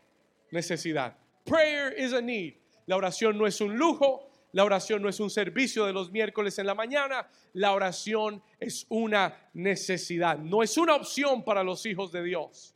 Necesidad. 0.51 1.17
Prayer 1.45 1.93
is 1.97 2.13
a 2.13 2.21
need. 2.21 2.55
La 2.85 2.97
oración 2.97 3.37
no 3.37 3.47
es 3.47 3.61
un 3.61 3.77
lujo, 3.77 4.29
la 4.51 4.63
oración 4.63 5.01
no 5.01 5.09
es 5.09 5.19
un 5.19 5.29
servicio 5.29 5.85
de 5.85 5.93
los 5.93 6.11
miércoles 6.11 6.57
en 6.57 6.65
la 6.65 6.73
mañana, 6.73 7.27
la 7.53 7.73
oración 7.73 8.41
es 8.59 8.85
una 8.89 9.49
necesidad, 9.53 10.39
no 10.39 10.63
es 10.63 10.75
una 10.77 10.95
opción 10.95 11.43
para 11.43 11.63
los 11.63 11.85
hijos 11.85 12.11
de 12.11 12.23
Dios. 12.23 12.75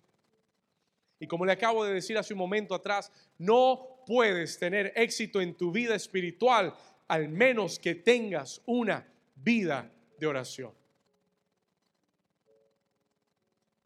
Y 1.24 1.28
como 1.28 1.46
le 1.46 1.54
acabo 1.54 1.86
de 1.86 1.94
decir 1.94 2.18
hace 2.18 2.34
un 2.34 2.40
momento 2.40 2.76
atrás, 2.76 3.10
no 3.38 4.04
puedes 4.06 4.60
tener 4.60 4.92
éxito 4.94 5.40
en 5.40 5.56
tu 5.56 5.72
vida 5.72 5.96
espiritual 5.96 6.76
al 7.08 7.30
menos 7.30 7.80
que 7.80 7.96
tengas 7.96 8.62
una 8.66 9.08
vida 9.34 9.90
de 10.20 10.28
oración. 10.28 10.74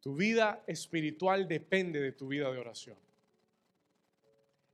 Tu 0.01 0.15
vida 0.15 0.63
espiritual 0.65 1.47
depende 1.47 2.01
de 2.01 2.13
tu 2.13 2.27
vida 2.27 2.51
de 2.51 2.57
oración. 2.57 2.97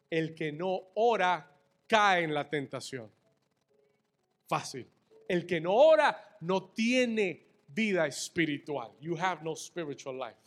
El 0.10 0.34
que 0.34 0.54
no 0.54 0.84
ora 0.94 1.52
cae 1.86 2.24
en 2.24 2.34
la 2.34 2.50
tentación. 2.50 3.12
Fácil. 4.48 4.88
El 5.28 5.46
que 5.46 5.60
no 5.60 5.74
ora 5.74 6.38
no 6.40 6.70
tiene 6.70 7.46
vida 7.68 8.08
espiritual. 8.08 8.94
You 9.02 9.18
have 9.18 9.44
no 9.44 9.54
spiritual 9.54 10.18
life. 10.18 10.43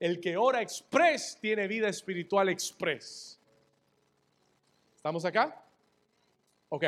El 0.00 0.18
que 0.18 0.36
ora 0.36 0.62
express 0.62 1.38
tiene 1.40 1.68
vida 1.68 1.88
espiritual 1.88 2.48
express. 2.48 3.38
¿Estamos 4.96 5.24
acá? 5.26 5.62
Ok. 6.70 6.84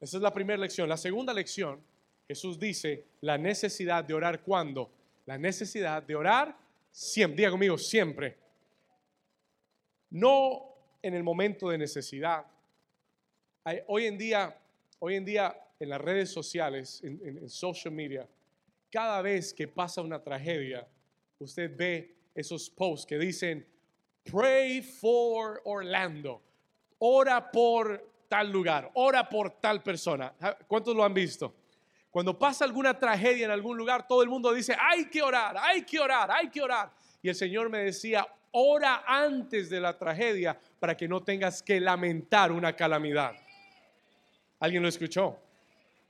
Esa 0.00 0.16
es 0.16 0.22
la 0.22 0.32
primera 0.32 0.58
lección. 0.58 0.88
La 0.88 0.96
segunda 0.96 1.34
lección, 1.34 1.80
Jesús 2.28 2.58
dice 2.58 3.04
la 3.20 3.36
necesidad 3.36 4.04
de 4.04 4.14
orar 4.14 4.42
cuando. 4.42 4.90
La 5.26 5.36
necesidad 5.36 6.02
de 6.02 6.14
orar 6.14 6.56
siempre. 6.92 7.36
Diga 7.36 7.50
conmigo, 7.50 7.76
siempre. 7.76 8.36
No 10.10 10.70
en 11.02 11.14
el 11.14 11.24
momento 11.24 11.68
de 11.68 11.78
necesidad, 11.78 12.44
hoy 13.86 14.06
en 14.06 14.18
día, 14.18 14.56
hoy 14.98 15.16
en 15.16 15.24
día 15.24 15.56
en 15.78 15.88
las 15.88 16.00
redes 16.00 16.30
sociales, 16.30 17.00
en, 17.02 17.48
social 17.48 17.92
media, 17.92 18.28
cada 18.90 19.22
vez 19.22 19.54
que 19.54 19.66
pasa 19.66 20.02
una 20.02 20.22
tragedia, 20.22 20.86
usted 21.38 21.74
ve 21.76 22.19
esos 22.34 22.70
posts 22.70 23.06
que 23.06 23.18
dicen, 23.18 23.66
pray 24.24 24.82
for 24.82 25.60
Orlando, 25.64 26.42
ora 26.98 27.50
por 27.50 28.10
tal 28.28 28.50
lugar, 28.50 28.90
ora 28.94 29.28
por 29.28 29.50
tal 29.60 29.82
persona. 29.82 30.32
¿Cuántos 30.66 30.94
lo 30.94 31.04
han 31.04 31.14
visto? 31.14 31.54
Cuando 32.10 32.38
pasa 32.38 32.64
alguna 32.64 32.98
tragedia 32.98 33.44
en 33.44 33.50
algún 33.50 33.76
lugar, 33.76 34.06
todo 34.06 34.22
el 34.22 34.28
mundo 34.28 34.52
dice, 34.52 34.76
hay 34.78 35.06
que 35.06 35.22
orar, 35.22 35.56
hay 35.58 35.82
que 35.82 36.00
orar, 36.00 36.30
hay 36.30 36.48
que 36.48 36.60
orar. 36.60 36.90
Y 37.22 37.28
el 37.28 37.34
Señor 37.34 37.70
me 37.70 37.78
decía, 37.78 38.26
ora 38.52 39.04
antes 39.06 39.70
de 39.70 39.80
la 39.80 39.96
tragedia 39.96 40.58
para 40.78 40.96
que 40.96 41.06
no 41.06 41.22
tengas 41.22 41.62
que 41.62 41.80
lamentar 41.80 42.50
una 42.50 42.74
calamidad. 42.74 43.34
¿Alguien 44.58 44.82
lo 44.82 44.88
escuchó? 44.88 45.38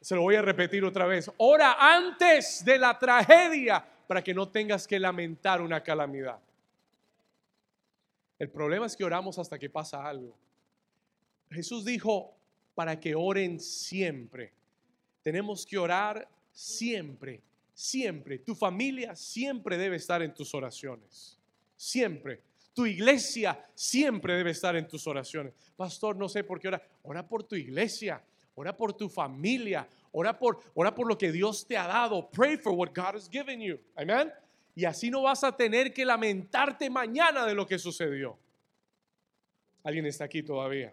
Se 0.01 0.15
lo 0.15 0.23
voy 0.23 0.37
a 0.37 0.43
repetir 0.43 0.85
otra 0.85 1.07
vez. 1.07 1.31
Ora 1.37 1.77
antes 1.79 2.65
de 2.65 2.79
la 2.79 2.99
tragedia 2.99 3.85
para 4.11 4.25
que 4.25 4.35
no 4.35 4.49
tengas 4.49 4.89
que 4.89 4.99
lamentar 4.99 5.63
una 5.63 5.85
calamidad. 5.85 6.41
El 8.41 8.51
problema 8.51 8.87
es 8.87 8.97
que 8.97 9.05
oramos 9.05 9.39
hasta 9.39 9.57
que 9.57 9.71
pasa 9.71 10.05
algo. 10.05 10.37
Jesús 11.49 11.85
dijo, 11.85 12.35
para 12.75 12.99
que 12.99 13.15
oren 13.15 13.61
siempre. 13.61 14.53
Tenemos 15.23 15.65
que 15.65 15.79
orar 15.79 16.29
siempre, 16.51 17.41
siempre. 17.73 18.41
Tu 18.41 18.57
familia 18.57 19.15
siempre 19.15 19.79
debe 19.79 19.95
estar 19.95 20.23
en 20.23 20.35
tus 20.35 20.57
oraciones. 20.57 21.39
Siempre. 21.77 22.43
Tu 22.75 22.87
iglesia 22.87 23.65
siempre 23.77 24.35
debe 24.35 24.51
estar 24.51 24.75
en 24.75 24.89
tus 24.89 25.07
oraciones. 25.07 25.55
Pastor, 25.77 26.17
no 26.17 26.29
sé 26.29 26.43
por 26.43 26.59
qué 26.59 26.67
ora. 26.67 26.83
Ora 27.05 27.29
por 27.29 27.45
tu 27.45 27.55
iglesia 27.55 28.21
ora 28.61 28.77
por 28.77 28.93
tu 28.93 29.09
familia, 29.09 29.89
ora 30.13 30.39
por, 30.39 30.61
ora 30.75 30.95
por 30.95 31.07
lo 31.07 31.17
que 31.17 31.33
Dios 31.33 31.67
te 31.67 31.77
ha 31.77 31.87
dado. 31.87 32.31
Pray 32.31 32.57
for 32.57 32.73
what 32.73 32.91
God 32.95 33.15
has 33.15 33.29
given 33.29 33.61
you. 33.61 33.79
Amen. 33.97 34.33
Y 34.75 34.85
así 34.85 35.11
no 35.11 35.23
vas 35.23 35.45
a 35.45 35.57
tener 35.57 35.93
que 35.93 36.05
lamentarte 36.05 36.89
mañana 36.89 37.47
de 37.47 37.55
lo 37.55 37.67
que 37.67 37.79
sucedió. 37.79 38.39
¿Alguien 39.83 40.07
está 40.07 40.25
aquí 40.25 40.43
todavía? 40.43 40.93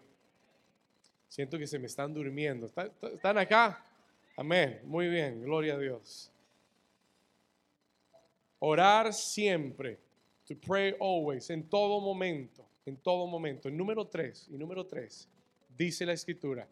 Siento 1.28 1.58
que 1.58 1.66
se 1.66 1.78
me 1.78 1.86
están 1.86 2.12
durmiendo. 2.12 2.66
¿Están 2.66 3.38
acá? 3.38 3.84
Amén. 4.36 4.80
Muy 4.84 5.08
bien. 5.08 5.42
Gloria 5.42 5.74
a 5.74 5.78
Dios. 5.78 6.32
Orar 8.58 9.12
siempre. 9.12 9.98
To 10.46 10.54
pray 10.56 10.94
always. 11.00 11.50
En 11.50 11.68
todo 11.68 12.00
momento. 12.00 12.66
En 12.86 12.96
todo 12.96 13.26
momento. 13.26 13.70
número 13.70 14.06
tres. 14.06 14.48
Y 14.50 14.56
número 14.56 14.86
tres. 14.86 15.28
Dice 15.76 16.06
la 16.06 16.14
escritura 16.14 16.66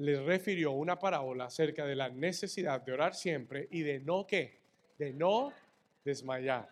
les 0.00 0.22
refirió 0.22 0.72
una 0.72 0.98
parábola 0.98 1.46
acerca 1.46 1.84
de 1.84 1.94
la 1.94 2.08
necesidad 2.08 2.80
de 2.80 2.92
orar 2.92 3.14
siempre 3.14 3.68
y 3.70 3.82
de 3.82 4.00
no 4.00 4.26
qué, 4.26 4.58
de 4.98 5.12
no 5.12 5.52
desmayar. 6.04 6.68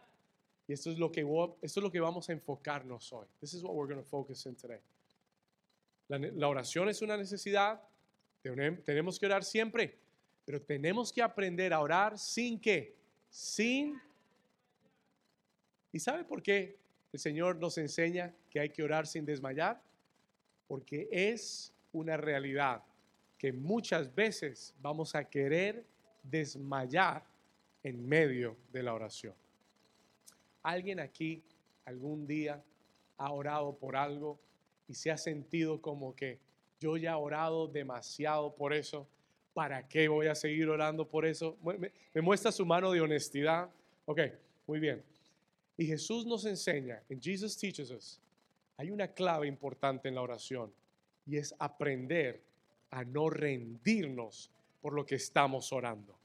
Y 0.67 0.73
esto 0.73 0.91
es 0.91 0.99
lo 0.99 1.13
que 1.13 1.21
esto 1.63 1.81
es 1.81 1.85
lo 1.85 1.91
que 1.91 2.01
vamos 2.01 2.29
a 2.29 2.33
enfocarnos 2.33 3.13
hoy. 3.13 3.27
This 3.41 3.55
is 3.55 3.63
what 3.63 3.75
we're 3.75 3.93
going 3.93 4.03
to 4.03 4.09
focus 4.09 4.47
in 4.47 4.57
today. 4.57 4.81
La, 6.09 6.19
la 6.19 6.49
oración 6.49 6.89
es 6.89 7.03
una 7.03 7.17
necesidad, 7.17 7.81
tenemos 8.43 9.19
que 9.19 9.27
orar 9.27 9.45
siempre, 9.45 9.99
pero 10.47 10.61
tenemos 10.63 11.13
que 11.13 11.21
aprender 11.21 11.75
a 11.75 11.81
orar 11.81 12.19
sin 12.19 12.59
qué, 12.59 12.97
sin 13.29 14.01
¿Y 15.93 16.01
sabe 16.01 16.25
por 16.25 16.43
qué 16.43 16.79
el 17.13 17.19
Señor 17.19 17.57
nos 17.57 17.79
enseña 17.79 18.35
que 18.51 18.61
hay 18.61 18.71
que 18.71 18.83
orar 18.83 19.07
sin 19.07 19.25
desmayar? 19.25 19.83
Porque 20.67 21.09
es 21.11 21.73
una 21.93 22.17
realidad 22.17 22.83
que 23.39 23.53
muchas 23.53 24.13
veces 24.13 24.75
vamos 24.81 25.15
a 25.15 25.25
querer 25.25 25.87
desmayar 26.25 27.25
en 27.83 28.07
medio 28.07 28.57
de 28.73 28.83
la 28.83 28.93
oración. 28.93 29.35
¿Alguien 30.63 30.99
aquí 30.99 31.43
algún 31.85 32.27
día 32.27 32.63
ha 33.17 33.33
orado 33.33 33.79
por 33.79 33.97
algo 33.97 34.41
y 34.89 34.95
se 34.95 35.11
ha 35.11 35.17
sentido 35.17 35.81
como 35.81 36.15
que 36.15 36.41
yo 36.81 36.97
ya 36.97 37.13
he 37.13 37.15
orado 37.15 37.69
demasiado 37.69 38.55
por 38.55 38.75
eso? 38.75 39.09
¿Para 39.55 39.89
qué 39.89 40.09
voy 40.09 40.27
a 40.27 40.35
seguir 40.35 40.69
orando 40.69 41.09
por 41.09 41.25
eso? 41.25 41.57
Me, 41.63 42.21
muestra 42.21 42.51
su 42.53 42.67
mano 42.67 42.91
de 42.91 43.01
honestidad. 43.01 43.71
Ok, 44.05 44.21
muy 44.67 44.81
bien. 44.81 45.03
Y 45.77 45.87
Jesús 45.87 46.27
nos 46.27 46.45
enseña, 46.45 47.03
en 47.09 47.21
Jesus 47.21 47.57
Teaches 47.57 47.91
Us, 47.93 48.21
hay 48.77 48.91
una 48.91 49.09
clave 49.09 49.47
importante 49.47 50.09
en 50.09 50.17
la 50.17 50.23
oración 50.23 50.73
y 51.25 51.37
es 51.37 51.55
aprender 51.59 52.48
a 52.91 53.05
no 53.05 53.31
rendirnos 53.31 54.51
por 54.81 54.93
lo 54.93 55.05
que 55.05 55.17
estamos 55.17 55.73
orando. 55.73 56.19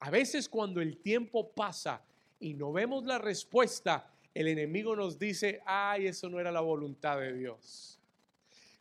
A 0.00 0.10
veces 0.10 0.48
cuando 0.48 0.80
el 0.80 0.98
tiempo 0.98 1.50
pasa 1.50 2.02
y 2.40 2.54
no 2.54 2.72
vemos 2.72 3.04
la 3.04 3.18
respuesta, 3.18 4.10
el 4.34 4.48
enemigo 4.48 4.94
nos 4.94 5.18
dice, 5.18 5.60
ay, 5.66 6.06
eso 6.06 6.28
no 6.28 6.38
era 6.38 6.52
la 6.52 6.60
voluntad 6.60 7.18
de 7.18 7.32
Dios. 7.32 7.98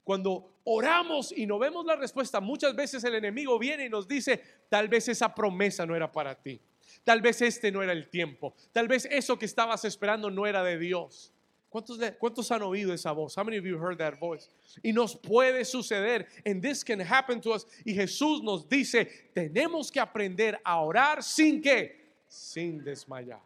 Cuando 0.03 0.59
oramos 0.63 1.33
y 1.35 1.45
no 1.45 1.59
vemos 1.59 1.85
la 1.85 1.95
respuesta, 1.95 2.39
muchas 2.39 2.75
veces 2.75 3.03
el 3.03 3.15
enemigo 3.15 3.57
viene 3.59 3.85
y 3.85 3.89
nos 3.89 4.07
dice, 4.07 4.41
tal 4.69 4.87
vez 4.87 5.07
esa 5.09 5.33
promesa 5.33 5.85
no 5.85 5.95
era 5.95 6.11
para 6.11 6.35
ti. 6.35 6.61
Tal 7.03 7.21
vez 7.21 7.41
este 7.41 7.71
no 7.71 7.83
era 7.83 7.91
el 7.91 8.09
tiempo. 8.09 8.53
Tal 8.71 8.87
vez 8.87 9.05
eso 9.11 9.37
que 9.37 9.45
estabas 9.45 9.83
esperando 9.85 10.29
no 10.29 10.45
era 10.45 10.63
de 10.63 10.77
Dios. 10.77 11.33
¿Cuántos, 11.69 11.99
¿Cuántos, 12.17 12.49
han 12.51 12.61
oído 12.61 12.93
esa 12.93 13.11
voz? 13.11 13.35
How 13.37 13.43
many 13.43 13.57
of 13.57 13.65
you 13.65 13.77
heard 13.77 13.97
that 13.97 14.17
voice? 14.19 14.49
Y 14.83 14.91
nos 14.93 15.15
puede 15.15 15.65
suceder. 15.65 16.25
And 16.45 16.61
this 16.61 16.83
can 16.83 16.99
happen 16.99 17.41
to 17.41 17.51
us. 17.51 17.65
Y 17.85 17.93
Jesús 17.93 18.41
nos 18.41 18.67
dice, 18.67 19.05
tenemos 19.35 19.91
que 19.91 19.99
aprender 19.99 20.59
a 20.63 20.81
orar 20.81 21.21
sin 21.21 21.61
que, 21.61 21.91
sin 22.29 22.83
desmayar. 22.83 23.41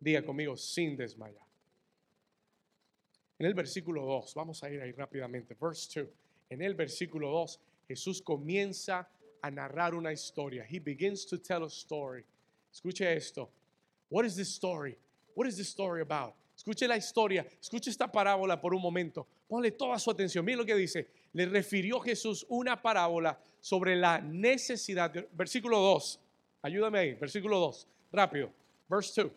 Diga 0.00 0.24
conmigo, 0.24 0.56
sin 0.56 0.96
desmayar. 0.96 1.44
En 3.38 3.46
el 3.46 3.54
versículo 3.54 4.06
2, 4.06 4.34
vamos 4.34 4.62
a 4.62 4.70
ir 4.70 4.80
ahí 4.80 4.92
rápidamente. 4.92 5.56
Verse 5.60 5.88
2. 5.92 6.08
En 6.50 6.62
el 6.62 6.74
versículo 6.74 7.30
2, 7.30 7.60
Jesús 7.88 8.22
comienza 8.22 9.08
a 9.42 9.50
narrar 9.50 9.94
una 9.94 10.12
historia. 10.12 10.64
He 10.64 10.78
begins 10.78 11.26
to 11.26 11.36
tell 11.36 11.64
a 11.64 11.70
story. 11.70 12.24
Escuche 12.72 13.02
esto. 13.02 13.50
What 14.08 14.24
is 14.24 14.36
this 14.36 14.54
story? 14.54 14.96
What 15.34 15.48
is 15.48 15.56
this 15.56 15.68
story 15.68 16.00
about? 16.00 16.34
Escuche 16.64 16.88
la 16.88 16.96
historia, 16.96 17.46
escuche 17.60 17.90
esta 17.90 18.10
parábola 18.10 18.58
por 18.58 18.74
un 18.74 18.80
momento. 18.80 19.26
Ponle 19.46 19.70
toda 19.72 19.98
su 19.98 20.10
atención. 20.10 20.42
Mira 20.42 20.56
lo 20.56 20.64
que 20.64 20.74
dice. 20.74 21.10
Le 21.34 21.44
refirió 21.44 22.00
Jesús 22.00 22.46
una 22.48 22.80
parábola 22.80 23.38
sobre 23.60 23.94
la 23.94 24.18
necesidad. 24.18 25.12
versículo 25.32 25.78
2. 25.78 26.20
Ayúdame 26.62 27.00
ahí. 27.00 27.12
Versículo 27.16 27.58
2. 27.58 27.86
Rápido. 28.10 28.50
Verse 28.88 29.24
2. 29.24 29.32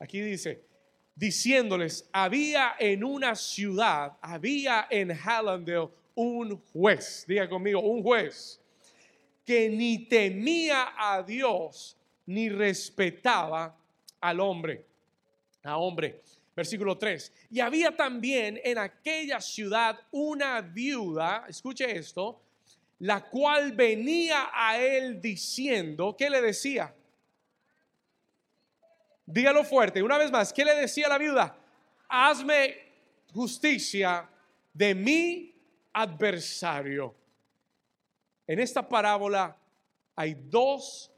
Aquí 0.00 0.20
dice, 0.20 0.64
diciéndoles, 1.14 2.10
había 2.12 2.74
en 2.80 3.04
una 3.04 3.36
ciudad, 3.36 4.14
había 4.20 4.88
en 4.90 5.10
Hallandale 5.10 5.90
un 6.16 6.60
juez. 6.72 7.24
Diga 7.28 7.48
conmigo, 7.48 7.82
un 7.82 8.02
juez 8.02 8.60
que 9.44 9.68
ni 9.68 10.08
temía 10.08 10.92
a 10.98 11.22
Dios 11.22 11.96
ni 12.26 12.48
respetaba 12.48 13.78
al 14.20 14.40
hombre. 14.40 14.84
A 15.62 15.76
hombre. 15.78 16.20
Versículo 16.58 16.98
3. 16.98 17.32
Y 17.52 17.60
había 17.60 17.94
también 17.94 18.60
en 18.64 18.78
aquella 18.78 19.40
ciudad 19.40 19.96
una 20.10 20.60
viuda, 20.60 21.44
escuche 21.48 21.96
esto, 21.96 22.42
la 22.98 23.20
cual 23.30 23.70
venía 23.70 24.50
a 24.52 24.76
él 24.76 25.20
diciendo, 25.20 26.16
¿qué 26.18 26.28
le 26.28 26.42
decía? 26.42 26.92
Dígalo 29.24 29.62
fuerte, 29.62 30.02
una 30.02 30.18
vez 30.18 30.32
más, 30.32 30.52
¿qué 30.52 30.64
le 30.64 30.74
decía 30.74 31.08
la 31.08 31.16
viuda? 31.16 31.56
Hazme 32.08 32.74
justicia 33.32 34.28
de 34.72 34.96
mi 34.96 35.54
adversario. 35.92 37.14
En 38.48 38.58
esta 38.58 38.88
parábola 38.88 39.56
hay 40.16 40.34
dos 40.34 41.08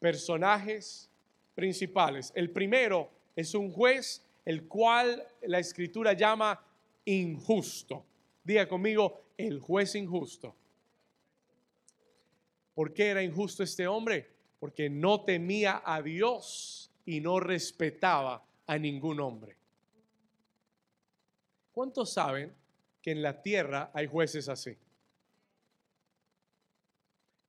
personajes 0.00 1.08
principales. 1.54 2.32
El 2.34 2.50
primero 2.50 3.14
es 3.36 3.54
un 3.54 3.72
juez 3.72 4.24
el 4.44 4.68
cual 4.68 5.26
la 5.42 5.58
escritura 5.58 6.12
llama 6.12 6.60
injusto. 7.04 8.04
Diga 8.42 8.68
conmigo, 8.68 9.24
el 9.36 9.58
juez 9.60 9.94
injusto. 9.94 10.54
¿Por 12.74 12.92
qué 12.92 13.08
era 13.08 13.22
injusto 13.22 13.62
este 13.62 13.86
hombre? 13.86 14.28
Porque 14.58 14.90
no 14.90 15.24
temía 15.24 15.82
a 15.84 16.02
Dios 16.02 16.90
y 17.04 17.20
no 17.20 17.40
respetaba 17.40 18.44
a 18.66 18.78
ningún 18.78 19.20
hombre. 19.20 19.56
¿Cuántos 21.72 22.12
saben 22.12 22.54
que 23.02 23.10
en 23.10 23.22
la 23.22 23.42
tierra 23.42 23.90
hay 23.94 24.06
jueces 24.06 24.48
así? 24.48 24.76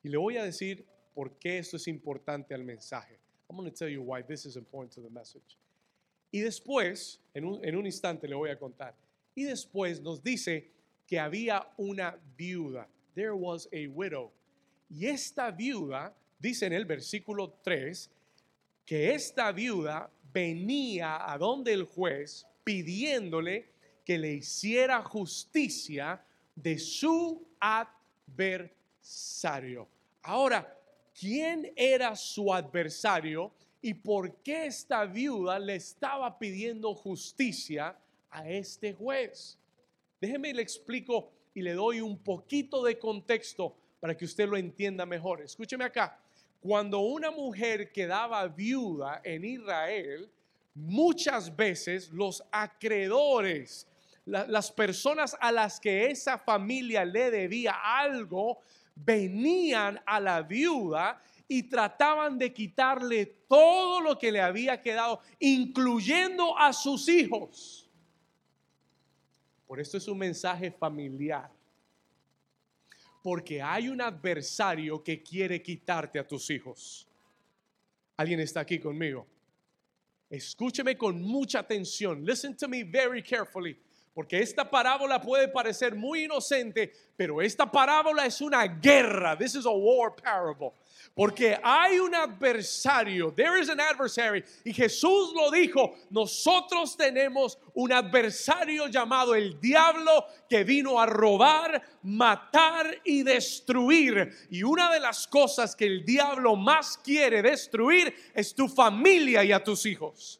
Y 0.03 0.09
le 0.09 0.17
voy 0.17 0.37
a 0.37 0.43
decir 0.43 0.85
por 1.13 1.37
qué 1.39 1.57
esto 1.57 1.77
es 1.77 1.87
importante 1.87 2.53
al 2.53 2.63
mensaje. 2.63 3.19
I'm 3.49 3.57
going 3.57 3.69
to 3.69 3.75
tell 3.75 3.89
you 3.89 4.01
why 4.01 4.23
this 4.23 4.45
is 4.45 4.55
important 4.55 4.93
to 4.95 5.01
the 5.01 5.09
message. 5.09 5.57
Y 6.31 6.41
después, 6.41 7.21
en 7.33 7.45
un, 7.45 7.85
instante 7.85 8.27
le 8.27 8.35
voy 8.35 8.49
a 8.49 8.59
contar. 8.59 8.93
Y 9.33 9.43
después 9.43 10.01
nos 10.01 10.21
dice 10.23 10.69
que 11.07 11.19
había 11.19 11.67
una 11.77 12.17
viuda. 12.37 12.87
There 13.13 13.31
was 13.31 13.69
a 13.71 13.87
widow. 13.89 14.31
Y 14.89 15.07
esta 15.07 15.51
viuda, 15.51 16.13
dice 16.39 16.65
en 16.65 16.73
el 16.73 16.85
versículo 16.85 17.59
3, 17.63 18.09
que 18.85 19.13
esta 19.13 19.51
viuda 19.51 20.09
venía 20.33 21.31
a 21.31 21.37
donde 21.37 21.73
el 21.73 21.83
juez 21.83 22.45
pidiéndole 22.63 23.69
que 24.03 24.17
le 24.17 24.33
hiciera 24.33 25.03
justicia 25.03 26.23
de 26.55 26.77
su 26.77 27.47
adversario. 27.59 29.87
Ahora, 30.21 30.77
quién 31.17 31.71
era 31.75 32.15
su 32.15 32.53
adversario 32.53 33.51
y 33.85 33.93
por 33.93 34.37
qué 34.37 34.65
esta 34.65 35.05
viuda 35.05 35.59
le 35.59 35.75
estaba 35.75 36.39
pidiendo 36.39 36.95
justicia 36.95 37.95
a 38.31 38.49
este 38.49 38.95
juez. 38.95 39.59
Déjeme 40.19 40.51
le 40.55 40.63
explico 40.63 41.31
y 41.53 41.61
le 41.61 41.73
doy 41.73 42.01
un 42.01 42.17
poquito 42.17 42.83
de 42.83 42.97
contexto 42.97 43.75
para 43.99 44.17
que 44.17 44.25
usted 44.25 44.49
lo 44.49 44.57
entienda 44.57 45.05
mejor. 45.05 45.43
Escúcheme 45.43 45.85
acá. 45.85 46.17
Cuando 46.61 47.01
una 47.01 47.29
mujer 47.29 47.91
quedaba 47.91 48.47
viuda 48.47 49.21
en 49.23 49.45
Israel, 49.45 50.31
muchas 50.73 51.55
veces 51.55 52.09
los 52.09 52.43
acreedores, 52.51 53.87
las 54.25 54.71
personas 54.71 55.37
a 55.39 55.51
las 55.51 55.79
que 55.79 56.09
esa 56.09 56.39
familia 56.39 57.05
le 57.05 57.29
debía 57.29 57.75
algo, 57.83 58.57
venían 58.95 60.01
a 60.07 60.19
la 60.19 60.41
viuda 60.41 61.21
y 61.47 61.63
trataban 61.63 62.37
de 62.37 62.53
quitarle 62.53 63.25
todo 63.47 64.01
lo 64.01 64.17
que 64.17 64.31
le 64.31 64.41
había 64.41 64.81
quedado, 64.81 65.21
incluyendo 65.39 66.57
a 66.57 66.73
sus 66.73 67.07
hijos. 67.07 67.89
Por 69.67 69.79
esto 69.79 69.97
es 69.97 70.07
un 70.07 70.17
mensaje 70.17 70.71
familiar. 70.71 71.51
Porque 73.21 73.61
hay 73.61 73.89
un 73.89 74.01
adversario 74.01 75.03
que 75.03 75.23
quiere 75.23 75.61
quitarte 75.61 76.19
a 76.19 76.27
tus 76.27 76.49
hijos. 76.49 77.07
¿Alguien 78.17 78.39
está 78.39 78.61
aquí 78.61 78.79
conmigo? 78.79 79.25
Escúcheme 80.29 80.97
con 80.97 81.21
mucha 81.21 81.59
atención. 81.59 82.23
Listen 82.23 82.55
to 82.55 82.67
me 82.67 82.83
very 82.83 83.21
carefully. 83.21 83.77
Porque 84.15 84.39
esta 84.39 84.63
parábola 84.71 85.21
puede 85.21 85.49
parecer 85.49 85.93
muy 85.93 86.23
inocente, 86.23 86.89
pero 87.17 87.41
esta 87.41 87.69
parábola 87.69 88.25
es 88.25 88.39
una 88.39 88.65
guerra. 88.65 89.37
This 89.37 89.55
is 89.55 89.65
a 89.65 89.71
war 89.71 90.15
parable. 90.15 90.71
Porque 91.13 91.59
hay 91.61 91.99
un 91.99 92.15
adversario, 92.15 93.33
there 93.33 93.59
is 93.59 93.69
an 93.69 93.81
adversary. 93.81 94.41
Y 94.63 94.71
Jesús 94.71 95.33
lo 95.35 95.51
dijo, 95.51 95.95
nosotros 96.09 96.95
tenemos 96.95 97.57
un 97.73 97.91
adversario 97.91 98.87
llamado 98.87 99.35
el 99.35 99.59
diablo 99.59 100.25
que 100.49 100.63
vino 100.63 100.97
a 100.97 101.05
robar, 101.05 101.81
matar 102.01 103.01
y 103.03 103.21
destruir. 103.21 104.33
Y 104.49 104.63
una 104.63 104.93
de 104.93 105.01
las 105.01 105.27
cosas 105.27 105.75
que 105.75 105.87
el 105.87 106.05
diablo 106.05 106.55
más 106.55 106.97
quiere 106.97 107.41
destruir 107.41 108.15
es 108.33 108.55
tu 108.55 108.69
familia 108.69 109.43
y 109.43 109.51
a 109.51 109.61
tus 109.61 109.85
hijos. 109.85 110.39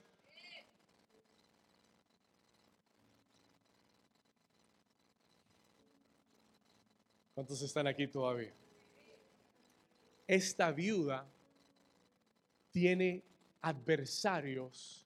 ¿Cuántos 7.36 7.62
están 7.62 7.86
aquí 7.86 8.08
todavía? 8.08 8.54
Esta 10.26 10.72
viuda 10.72 11.28
tiene 12.72 13.22
adversarios 13.62 15.06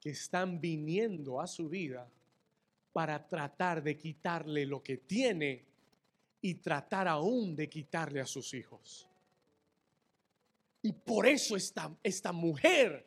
que 0.00 0.10
están 0.10 0.60
viniendo 0.60 1.40
a 1.40 1.48
su 1.48 1.68
vida 1.68 2.08
para 2.92 3.26
tratar 3.26 3.82
de 3.82 3.98
quitarle 3.98 4.64
lo 4.64 4.80
que 4.80 4.98
tiene 4.98 5.64
y 6.40 6.54
tratar 6.54 7.08
aún 7.08 7.56
de 7.56 7.68
quitarle 7.68 8.20
a 8.20 8.26
sus 8.26 8.54
hijos. 8.54 9.08
Y 10.82 10.92
por 10.92 11.26
eso 11.26 11.56
esta, 11.56 11.92
esta 12.02 12.30
mujer 12.30 13.04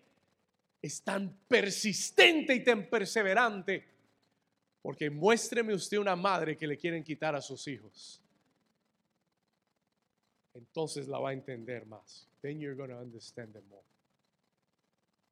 es 0.81 1.01
tan 1.01 1.33
persistente 1.47 2.55
y 2.55 2.63
tan 2.63 2.89
perseverante? 2.89 3.96
Porque 4.87 5.09
muéstreme 5.09 5.73
usted 5.73 5.97
una 5.97 6.15
madre 6.15 6.55
que 6.55 6.65
le 6.65 6.77
quieren 6.77 7.03
quitar 7.03 7.35
a 7.35 7.41
sus 7.41 7.67
hijos. 7.67 8.21
Entonces 10.53 11.09
la 11.09 11.19
va 11.19 11.31
a 11.31 11.33
entender 11.33 11.85
más. 11.85 12.25
Then 12.41 12.61
you're 12.61 12.73
going 12.73 12.91
to 12.91 12.97
understand 12.97 13.51
them 13.51 13.67
more. 13.67 13.83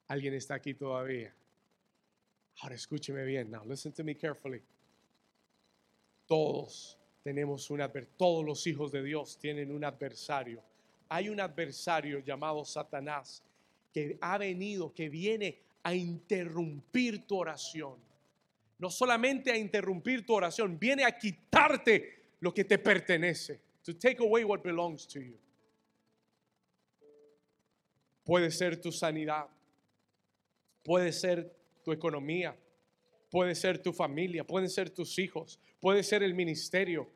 ¿Alguien 0.09 0.33
está 0.33 0.55
aquí 0.55 0.73
todavía? 0.73 1.33
Ahora 2.59 2.75
escúcheme 2.75 3.23
bien. 3.23 3.49
Now 3.49 3.63
listen 3.65 3.93
to 3.93 4.03
me 4.03 4.15
carefully. 4.15 4.61
Todos 6.27 6.97
tenemos 7.23 7.69
un 7.69 7.79
adversario. 7.79 8.17
Todos 8.17 8.45
los 8.45 8.67
hijos 8.67 8.91
de 8.91 9.03
Dios 9.03 9.37
tienen 9.39 9.71
un 9.71 9.85
adversario. 9.85 10.61
Hay 11.07 11.29
un 11.29 11.39
adversario 11.39 12.19
llamado 12.19 12.65
Satanás 12.65 13.41
que 13.93 14.17
ha 14.19 14.37
venido, 14.37 14.93
que 14.93 15.07
viene 15.07 15.61
a 15.81 15.95
interrumpir 15.95 17.25
tu 17.25 17.37
oración. 17.37 18.03
No 18.77 18.89
solamente 18.89 19.51
a 19.51 19.57
interrumpir 19.57 20.25
tu 20.25 20.33
oración, 20.33 20.77
viene 20.77 21.03
a 21.05 21.17
quitarte 21.17 22.33
lo 22.39 22.53
que 22.53 22.65
te 22.65 22.77
pertenece. 22.77 23.61
To 23.83 23.95
take 23.95 24.21
away 24.21 24.43
what 24.43 24.61
belongs 24.63 25.07
to 25.07 25.19
you. 25.19 25.37
Puede 28.23 28.49
ser 28.49 28.81
tu 28.81 28.91
sanidad, 28.91 29.47
puede 30.83 31.11
ser 31.11 31.55
tu 31.83 31.91
economía, 31.91 32.55
puede 33.29 33.53
ser 33.53 33.77
tu 33.77 33.93
familia, 33.93 34.43
pueden 34.43 34.69
ser 34.69 34.89
tus 34.89 35.19
hijos, 35.19 35.59
puede 35.79 36.01
ser 36.01 36.23
el 36.23 36.33
ministerio. 36.33 37.07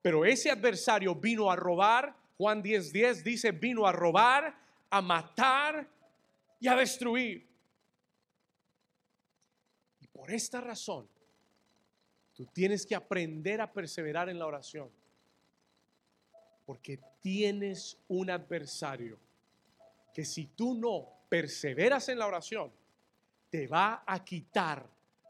Pero 0.00 0.24
ese 0.24 0.50
adversario 0.50 1.14
vino 1.16 1.50
a 1.50 1.56
robar, 1.56 2.14
Juan 2.36 2.62
10:10 2.62 2.92
10 2.92 3.24
dice, 3.24 3.50
vino 3.50 3.84
a 3.84 3.92
robar, 3.92 4.56
a 4.90 5.02
matar 5.02 5.88
y 6.60 6.68
a 6.68 6.76
destruir. 6.76 7.47
Por 10.18 10.32
esta 10.32 10.60
razón, 10.60 11.08
tú 12.34 12.44
tienes 12.46 12.84
que 12.84 12.96
aprender 12.96 13.60
a 13.60 13.72
perseverar 13.72 14.28
en 14.28 14.36
la 14.36 14.46
oración. 14.46 14.90
Porque 16.66 16.98
tienes 17.20 17.96
un 18.08 18.28
adversario 18.28 19.16
que 20.12 20.24
si 20.24 20.46
tú 20.46 20.74
no 20.74 21.08
perseveras 21.28 22.08
en 22.08 22.18
la 22.18 22.26
oración, 22.26 22.72
te 23.48 23.68
va 23.68 24.02
a 24.04 24.24
quitar 24.24 24.84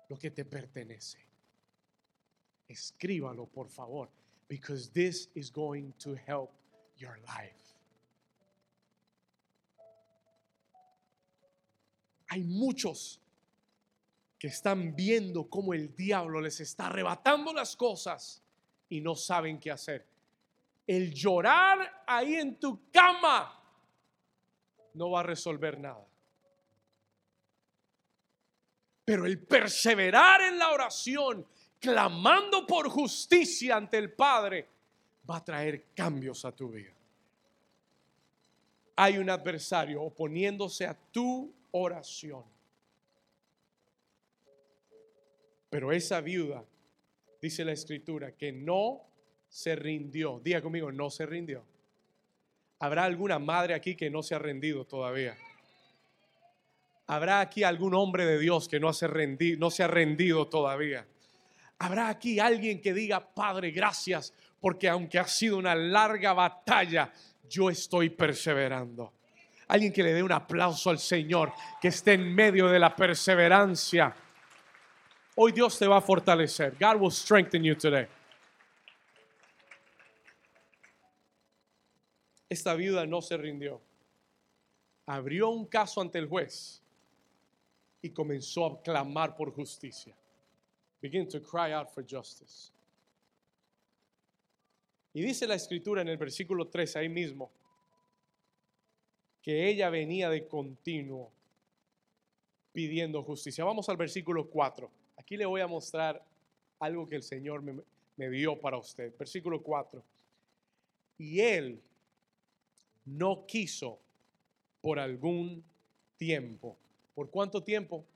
lo 0.09 0.19
que 0.19 0.31
te 0.31 0.47
pertenece. 0.47 1.19
Escríbalo, 2.67 3.45
por 3.45 3.69
favor, 3.69 4.09
because 4.49 4.91
this 4.91 5.29
is 5.35 5.53
going 5.53 5.93
to 5.99 6.15
help 6.15 6.51
your 6.97 7.19
life. 7.27 7.77
Hay 12.31 12.43
muchos 12.43 13.21
que 14.39 14.47
están 14.47 14.95
viendo 14.95 15.49
cómo 15.51 15.75
el 15.75 15.95
diablo 15.95 16.41
les 16.41 16.61
está 16.61 16.87
arrebatando 16.87 17.53
las 17.53 17.75
cosas 17.77 18.43
y 18.89 19.01
no 19.01 19.17
saben 19.17 19.59
qué 19.59 19.71
hacer. 19.71 20.07
El 20.87 21.13
llorar 21.13 22.05
ahí 22.07 22.37
en 22.37 22.59
tu 22.59 22.91
cama 22.91 23.55
no 24.95 25.11
va 25.11 25.21
a 25.21 25.25
resolver 25.25 25.79
nada. 25.79 26.07
Pero 29.05 29.27
el 29.27 29.39
perseverar 29.39 30.43
en 30.43 30.59
la 30.59 30.71
oración, 30.71 31.47
clamando 31.81 32.67
por 32.67 32.89
justicia 32.89 33.77
ante 33.77 33.99
el 33.99 34.13
Padre, 34.13 34.69
va 35.29 35.39
a 35.39 35.45
traer 35.45 35.87
cambios 35.95 36.45
a 36.45 36.53
tu 36.53 36.69
vida. 36.71 36.93
Hay 38.97 39.19
un 39.19 39.31
adversario 39.31 40.03
oponiéndose 40.03 40.87
a 40.87 40.95
tu 40.95 41.53
oración. 41.71 42.58
Pero 45.71 45.93
esa 45.93 46.21
viuda, 46.21 46.65
dice 47.41 47.65
la 47.65 47.73
escritura, 47.73 48.33
que 48.33 48.53
no 48.53 49.03
se 49.49 49.77
rindió. 49.77 50.41
Diga 50.43 50.61
conmigo, 50.63 50.93
no 50.93 51.11
se 51.11 51.27
rindió. 51.27 51.65
¿Habrá 52.81 53.05
alguna 53.05 53.39
madre 53.39 53.75
aquí 53.75 53.97
que 53.97 54.11
no 54.11 54.23
se 54.23 54.35
ha 54.35 54.39
rendido 54.39 54.85
todavía? 54.85 55.37
¿Habrá 57.07 57.41
aquí 57.41 57.65
algún 57.65 57.95
hombre 57.95 58.27
de 58.27 58.39
Dios 58.39 58.69
que 58.69 58.79
no, 58.79 58.93
se, 58.93 59.09
no 59.59 59.71
se 59.71 59.83
ha 59.83 59.89
rendido 59.89 60.47
todavía? 60.47 61.07
¿Habrá 61.79 62.09
aquí 62.09 62.39
alguien 62.39 62.81
que 62.81 62.93
diga, 62.93 63.35
Padre, 63.35 63.71
gracias, 63.71 64.35
porque 64.61 64.89
aunque 64.89 65.19
ha 65.19 65.27
sido 65.27 65.57
una 65.57 65.75
larga 65.75 66.33
batalla, 66.35 67.13
yo 67.49 67.71
estoy 67.71 68.11
perseverando? 68.11 69.15
Alguien 69.69 69.93
que 69.93 70.03
le 70.03 70.13
dé 70.13 70.23
un 70.23 70.33
aplauso 70.33 70.91
al 70.91 70.99
Señor, 70.99 71.53
que 71.81 71.89
esté 71.89 72.15
en 72.15 72.35
medio 72.35 72.69
de 72.69 72.79
la 72.79 72.95
perseverancia. 72.95 74.15
Hoy 75.41 75.53
Dios 75.53 75.79
te 75.79 75.87
va 75.87 75.99
a 75.99 76.01
fortalecer. 76.01 76.77
God 76.81 77.01
will 77.01 77.13
strengthen 77.13 77.63
you 77.63 77.77
today. 77.77 78.09
Esta 82.49 82.75
viuda 82.75 83.07
no 83.07 83.23
se 83.23 83.37
rindió. 83.37 83.81
Abrió 85.07 85.51
un 85.51 85.67
caso 85.67 86.01
ante 86.01 86.19
el 86.19 86.27
juez 86.27 86.83
y 88.03 88.11
comenzó 88.11 88.67
a 88.67 88.83
clamar 88.83 89.37
por 89.37 89.53
justicia. 89.53 90.13
Begin 91.01 91.29
to 91.29 91.41
cry 91.41 91.71
out 91.73 91.89
for 91.89 92.05
justice. 92.05 92.73
Y 95.15 95.23
dice 95.23 95.47
la 95.47 95.55
escritura 95.55 96.03
en 96.03 96.09
el 96.09 96.17
versículo 96.17 96.67
3 96.67 96.97
ahí 96.97 97.09
mismo 97.09 97.53
que 99.41 99.69
ella 99.69 99.89
venía 99.89 100.31
de 100.31 100.49
continuo 100.49 101.31
pidiendo 102.73 103.23
justicia. 103.23 103.65
Vamos 103.65 103.89
al 103.89 103.97
versículo 103.97 104.51
4. 104.51 104.91
Aquí 105.29 105.37
le 105.37 105.45
voy 105.45 105.61
a 105.61 105.67
mostrar 105.67 106.25
algo 106.79 107.07
que 107.07 107.17
el 107.17 107.23
Señor 107.23 107.61
me, 107.61 108.31
dio 108.31 108.59
para 108.59 108.79
usted. 108.79 109.15
Versículo 109.19 109.63
4. 109.63 110.03
Y 111.19 111.41
él 111.41 111.83
no 113.05 113.45
quiso 113.45 114.01
por 114.81 114.99
algún 114.99 115.63
tiempo. 116.17 116.79
¿Por 117.15 117.29
cuánto 117.29 117.63
tiempo? 117.63 118.07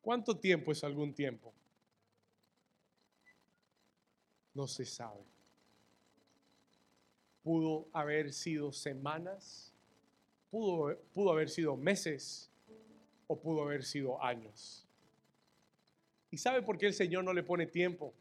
¿Cuánto 0.00 0.38
tiempo 0.38 0.72
es 0.72 0.82
algún 0.82 1.12
tiempo? 1.12 1.52
No 4.54 4.66
se 4.66 4.86
sabe. 4.86 5.20
Pudo 7.42 7.86
haber 7.92 8.32
sido 8.32 8.72
semanas, 8.72 9.74
pudo, 10.50 10.96
pudo 11.12 11.32
haber 11.32 11.50
sido 11.50 11.76
meses 11.76 12.50
o 13.26 13.40
pudo 13.40 13.62
haber 13.62 13.84
sido 13.84 14.22
años. 14.22 14.86
¿Y 16.30 16.36
sabe 16.36 16.62
por 16.62 16.78
qué 16.78 16.86
el 16.86 16.94
Señor 16.94 17.24
no 17.24 17.32
le 17.32 17.42
pone 17.42 17.66
tiempo? 17.66 18.12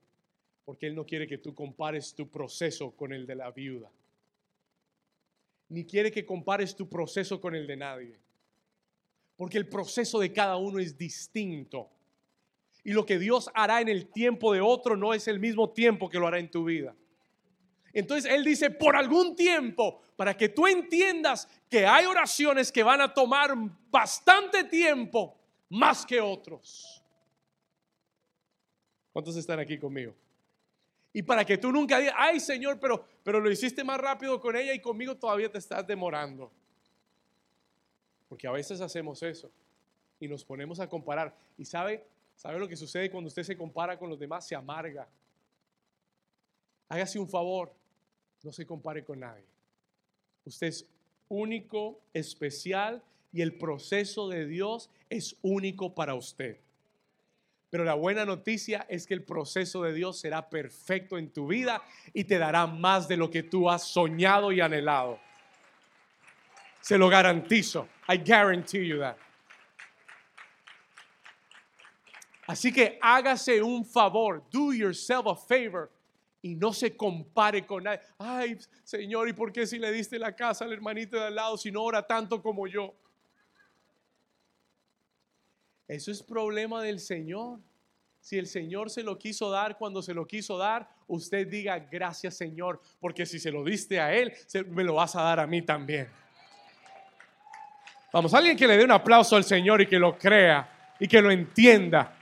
Porque 0.66 0.88
Él 0.88 0.96
no 0.96 1.06
quiere 1.06 1.28
que 1.28 1.38
tú 1.38 1.54
compares 1.54 2.14
tu 2.14 2.30
proceso 2.30 2.92
con 2.92 3.12
el 3.12 3.26
de 3.26 3.36
la 3.36 3.52
viuda 3.52 3.92
ni 5.74 5.86
quiere 5.86 6.12
que 6.12 6.24
compares 6.24 6.76
tu 6.76 6.88
proceso 6.88 7.42
con 7.42 7.56
el 7.56 7.66
de 7.66 7.76
nadie. 7.76 8.20
Porque 9.36 9.58
el 9.58 9.68
proceso 9.68 10.20
de 10.20 10.32
cada 10.32 10.56
uno 10.58 10.78
es 10.78 10.96
distinto. 10.96 11.90
Y 12.84 12.92
lo 12.92 13.06
que 13.06 13.18
Dios 13.18 13.50
hará 13.56 13.82
en 13.82 13.90
el 13.90 14.06
tiempo 14.06 14.54
de 14.54 14.62
otro 14.62 14.96
no 14.96 15.16
es 15.16 15.28
el 15.28 15.40
mismo 15.40 15.72
tiempo 15.72 16.10
que 16.10 16.20
lo 16.20 16.28
hará 16.28 16.38
en 16.38 16.52
tu 16.52 16.66
vida. 16.66 16.96
Entonces 17.94 18.32
Él 18.32 18.44
dice, 18.44 18.72
por 18.72 18.96
algún 18.96 19.36
tiempo, 19.36 20.02
para 20.16 20.36
que 20.36 20.50
tú 20.50 20.66
entiendas 20.68 21.48
que 21.70 21.86
hay 21.86 22.06
oraciones 22.06 22.72
que 22.72 22.84
van 22.84 23.02
a 23.02 23.14
tomar 23.14 23.54
bastante 23.90 24.64
tiempo 24.64 25.38
más 25.70 26.06
que 26.06 26.20
otros. 26.20 27.02
¿Cuántos 29.12 29.36
están 29.36 29.60
aquí 29.60 29.78
conmigo? 29.78 30.16
Y 31.14 31.22
para 31.22 31.46
que 31.46 31.60
tú 31.60 31.72
nunca 31.72 32.00
digas, 32.00 32.16
ay 32.18 32.40
Señor, 32.40 32.80
pero, 32.80 33.06
pero 33.24 33.40
lo 33.40 33.52
hiciste 33.52 33.84
más 33.84 34.00
rápido 34.00 34.40
con 34.40 34.56
ella 34.56 34.74
y 34.74 34.80
conmigo 34.80 35.16
todavía 35.16 35.52
te 35.52 35.60
estás 35.60 35.86
demorando. 35.86 36.52
Porque 38.28 38.48
a 38.48 38.52
veces 38.52 38.82
hacemos 38.82 39.22
eso 39.22 39.52
y 40.20 40.28
nos 40.28 40.44
ponemos 40.44 40.80
a 40.80 40.90
comparar. 40.90 41.36
Y 41.56 41.66
sabe, 41.66 42.04
sabe 42.36 42.58
lo 42.58 42.68
que 42.68 42.76
sucede 42.76 43.12
cuando 43.12 43.28
usted 43.28 43.44
se 43.44 43.56
compara 43.56 44.00
con 44.00 44.10
los 44.10 44.18
demás, 44.18 44.48
se 44.48 44.56
amarga. 44.56 45.08
Hágase 46.90 47.20
un 47.20 47.30
favor, 47.30 47.72
no 48.44 48.52
se 48.52 48.66
compare 48.66 49.04
con 49.04 49.22
nadie. 49.22 49.46
Usted 50.46 50.68
es 50.68 50.86
único, 51.30 52.02
especial 52.14 53.02
y 53.32 53.42
el 53.42 53.58
proceso 53.58 54.28
de 54.28 54.46
Dios 54.46 54.90
es 55.10 55.38
único 55.42 55.96
para 55.96 56.14
usted. 56.14 56.60
Pero 57.70 57.86
la 57.86 57.96
buena 57.96 58.26
noticia 58.26 58.86
es 58.88 59.08
que 59.08 59.16
el 59.16 59.24
proceso 59.24 59.82
de 59.82 59.94
Dios 59.94 60.20
será 60.20 60.48
perfecto 60.48 61.18
en 61.18 61.32
tu 61.32 61.48
vida 61.48 61.82
y 62.14 62.26
te 62.26 62.38
dará 62.38 62.68
más 62.68 63.08
de 63.08 63.18
lo 63.18 63.32
que 63.32 63.42
tú 63.42 63.68
has 63.70 63.88
soñado 63.88 64.52
y 64.52 64.62
anhelado. 64.62 65.20
Se 66.82 66.98
lo 66.98 67.10
garantizo. 67.10 67.88
I 68.10 68.18
guarantee 68.18 68.86
you 68.86 69.00
that. 69.00 69.16
Así 72.46 72.74
que 72.74 73.00
hágase 73.02 73.64
un 73.64 73.86
favor, 73.86 74.44
do 74.52 74.74
yourself 74.74 75.26
a 75.28 75.36
favor 75.36 75.90
y 76.44 76.56
no 76.56 76.74
se 76.74 76.96
compare 76.96 77.66
con 77.66 77.86
nadie. 77.86 78.02
Ay, 78.18 78.58
Señor, 78.84 79.30
¿y 79.30 79.34
por 79.34 79.52
qué 79.52 79.66
si 79.66 79.80
le 79.80 79.92
diste 79.92 80.20
la 80.20 80.36
casa 80.36 80.66
al 80.66 80.74
hermanito 80.74 81.18
de 81.18 81.24
al 81.24 81.36
lado 81.36 81.58
si 81.58 81.72
no 81.72 81.82
ora 81.82 82.06
tanto 82.06 82.42
como 82.42 82.68
yo? 82.68 82.94
Eso 85.88 86.12
es 86.12 86.22
problema 86.22 86.84
del 86.84 87.00
Señor. 87.00 87.60
Si 88.20 88.38
el 88.38 88.48
Señor 88.48 88.90
se 88.90 89.04
lo 89.04 89.18
quiso 89.18 89.50
dar 89.50 89.78
cuando 89.78 90.02
se 90.02 90.14
lo 90.14 90.28
quiso 90.28 90.58
dar, 90.58 90.90
usted 91.08 91.48
diga 91.48 91.80
gracias 91.80 92.36
Señor, 92.36 92.82
porque 93.00 93.26
si 93.26 93.40
se 93.40 93.52
lo 93.52 93.64
diste 93.64 94.02
a 94.02 94.14
Él, 94.14 94.34
me 94.68 94.84
lo 94.84 94.96
vas 94.96 95.16
a 95.16 95.22
dar 95.24 95.40
a 95.40 95.48
mí 95.48 95.62
también. 95.62 96.10
Vamos, 98.12 98.34
alguien 98.34 98.58
que 98.58 98.68
le 98.68 98.78
dé 98.78 98.84
un 98.84 98.92
aplauso 98.92 99.38
al 99.38 99.46
Señor 99.46 99.82
y 99.82 99.88
que 99.88 99.98
lo 99.98 100.18
crea 100.18 100.96
y 101.00 101.08
que 101.08 101.22
lo 101.22 101.32
entienda. 101.32 102.18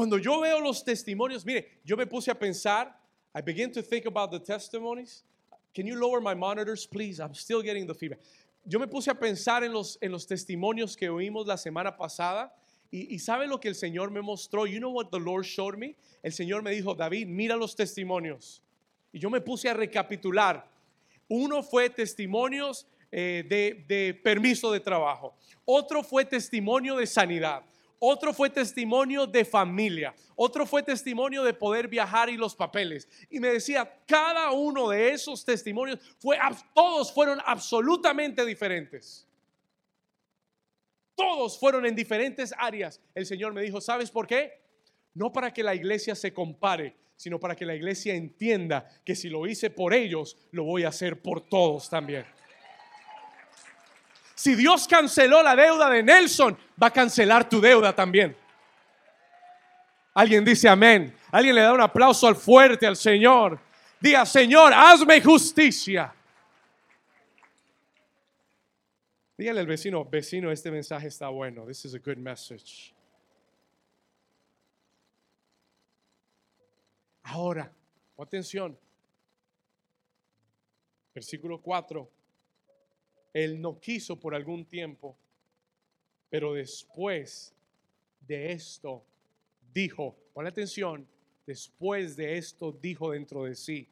Cuando 0.00 0.16
yo 0.16 0.40
veo 0.40 0.60
los 0.60 0.82
testimonios, 0.82 1.44
mire, 1.44 1.68
yo 1.84 1.94
me 1.94 2.06
puse 2.06 2.30
a 2.30 2.34
pensar, 2.34 2.90
I 3.34 3.42
begin 3.42 3.70
to 3.70 3.82
think 3.82 4.06
about 4.06 4.30
the 4.30 4.38
testimonies. 4.38 5.24
Can 5.74 5.86
you 5.86 5.94
lower 5.94 6.22
my 6.22 6.32
monitors, 6.32 6.86
please? 6.86 7.20
I'm 7.20 7.34
still 7.34 7.60
getting 7.60 7.86
the 7.86 7.92
feedback. 7.92 8.18
Yo 8.66 8.78
me 8.78 8.86
puse 8.86 9.08
a 9.08 9.14
pensar 9.14 9.62
en 9.62 9.74
los, 9.74 9.98
en 10.00 10.10
los 10.10 10.24
testimonios 10.24 10.96
que 10.96 11.10
oímos 11.10 11.46
la 11.46 11.56
semana 11.56 11.94
pasada 11.94 12.50
y, 12.90 13.14
y 13.14 13.18
sabe 13.18 13.46
lo 13.46 13.58
que 13.58 13.68
el 13.68 13.74
Señor 13.74 14.10
me 14.10 14.22
mostró. 14.22 14.64
You 14.64 14.78
know 14.78 14.88
what 14.88 15.10
the 15.10 15.20
Lord 15.20 15.44
showed 15.44 15.76
me? 15.76 15.96
El 16.22 16.32
Señor 16.32 16.62
me 16.62 16.70
dijo, 16.70 16.94
David, 16.94 17.26
mira 17.26 17.54
los 17.56 17.76
testimonios. 17.76 18.62
Y 19.12 19.18
yo 19.18 19.28
me 19.28 19.42
puse 19.42 19.68
a 19.68 19.74
recapitular. 19.74 20.66
Uno 21.28 21.62
fue 21.62 21.90
testimonios 21.90 22.86
eh, 23.12 23.44
de, 23.46 23.84
de 23.86 24.14
permiso 24.14 24.72
de 24.72 24.80
trabajo. 24.80 25.34
Otro 25.66 26.02
fue 26.02 26.24
testimonio 26.24 26.96
de 26.96 27.06
sanidad. 27.06 27.64
Otro 28.02 28.32
fue 28.32 28.48
testimonio 28.48 29.26
de 29.26 29.44
familia. 29.44 30.14
Otro 30.34 30.64
fue 30.64 30.82
testimonio 30.82 31.44
de 31.44 31.52
poder 31.52 31.86
viajar 31.86 32.30
y 32.30 32.36
los 32.38 32.56
papeles. 32.56 33.06
Y 33.28 33.38
me 33.38 33.48
decía, 33.48 34.00
cada 34.06 34.50
uno 34.52 34.88
de 34.88 35.10
esos 35.12 35.44
testimonios 35.44 35.98
fue, 36.18 36.38
todos 36.74 37.12
fueron 37.12 37.38
absolutamente 37.44 38.44
diferentes. 38.46 39.28
Todos 41.14 41.58
fueron 41.58 41.84
en 41.84 41.94
diferentes 41.94 42.54
áreas. 42.56 43.02
El 43.14 43.26
Señor 43.26 43.52
me 43.52 43.60
dijo, 43.60 43.82
¿sabes 43.82 44.10
por 44.10 44.26
qué? 44.26 44.62
No 45.12 45.30
para 45.30 45.52
que 45.52 45.62
la 45.62 45.74
iglesia 45.74 46.14
se 46.14 46.32
compare, 46.32 46.96
sino 47.16 47.38
para 47.38 47.54
que 47.54 47.66
la 47.66 47.74
iglesia 47.74 48.14
entienda 48.14 48.88
que 49.04 49.14
si 49.14 49.28
lo 49.28 49.46
hice 49.46 49.68
por 49.68 49.92
ellos, 49.92 50.38
lo 50.52 50.64
voy 50.64 50.84
a 50.84 50.88
hacer 50.88 51.20
por 51.20 51.42
todos 51.42 51.90
también. 51.90 52.24
Si 54.40 54.54
Dios 54.54 54.88
canceló 54.88 55.42
la 55.42 55.54
deuda 55.54 55.90
de 55.90 56.02
Nelson, 56.02 56.56
va 56.82 56.86
a 56.86 56.90
cancelar 56.90 57.46
tu 57.46 57.60
deuda 57.60 57.94
también. 57.94 58.34
Alguien 60.14 60.42
dice 60.42 60.66
amén. 60.66 61.14
Alguien 61.30 61.54
le 61.54 61.60
da 61.60 61.74
un 61.74 61.80
aplauso 61.82 62.26
al 62.26 62.34
fuerte 62.36 62.86
al 62.86 62.96
Señor. 62.96 63.60
Diga, 64.00 64.24
Señor, 64.24 64.72
hazme 64.72 65.20
justicia. 65.20 66.14
Dígale 69.36 69.60
al 69.60 69.66
vecino, 69.66 70.06
vecino, 70.06 70.50
este 70.50 70.70
mensaje 70.70 71.08
está 71.08 71.28
bueno. 71.28 71.66
This 71.66 71.84
is 71.84 71.94
a 71.94 71.98
good 71.98 72.16
message. 72.16 72.94
Ahora, 77.24 77.70
atención. 78.16 78.74
Versículo 81.14 81.60
4. 81.60 82.19
Él 83.32 83.60
no 83.60 83.78
quiso 83.78 84.18
por 84.18 84.34
algún 84.34 84.64
tiempo, 84.64 85.16
pero 86.28 86.54
después 86.54 87.54
de 88.26 88.52
esto 88.52 89.04
dijo, 89.72 90.16
pon 90.32 90.46
atención, 90.46 91.06
después 91.46 92.16
de 92.16 92.38
esto 92.38 92.72
dijo 92.72 93.12
dentro 93.12 93.44
de 93.44 93.54
sí, 93.54 93.88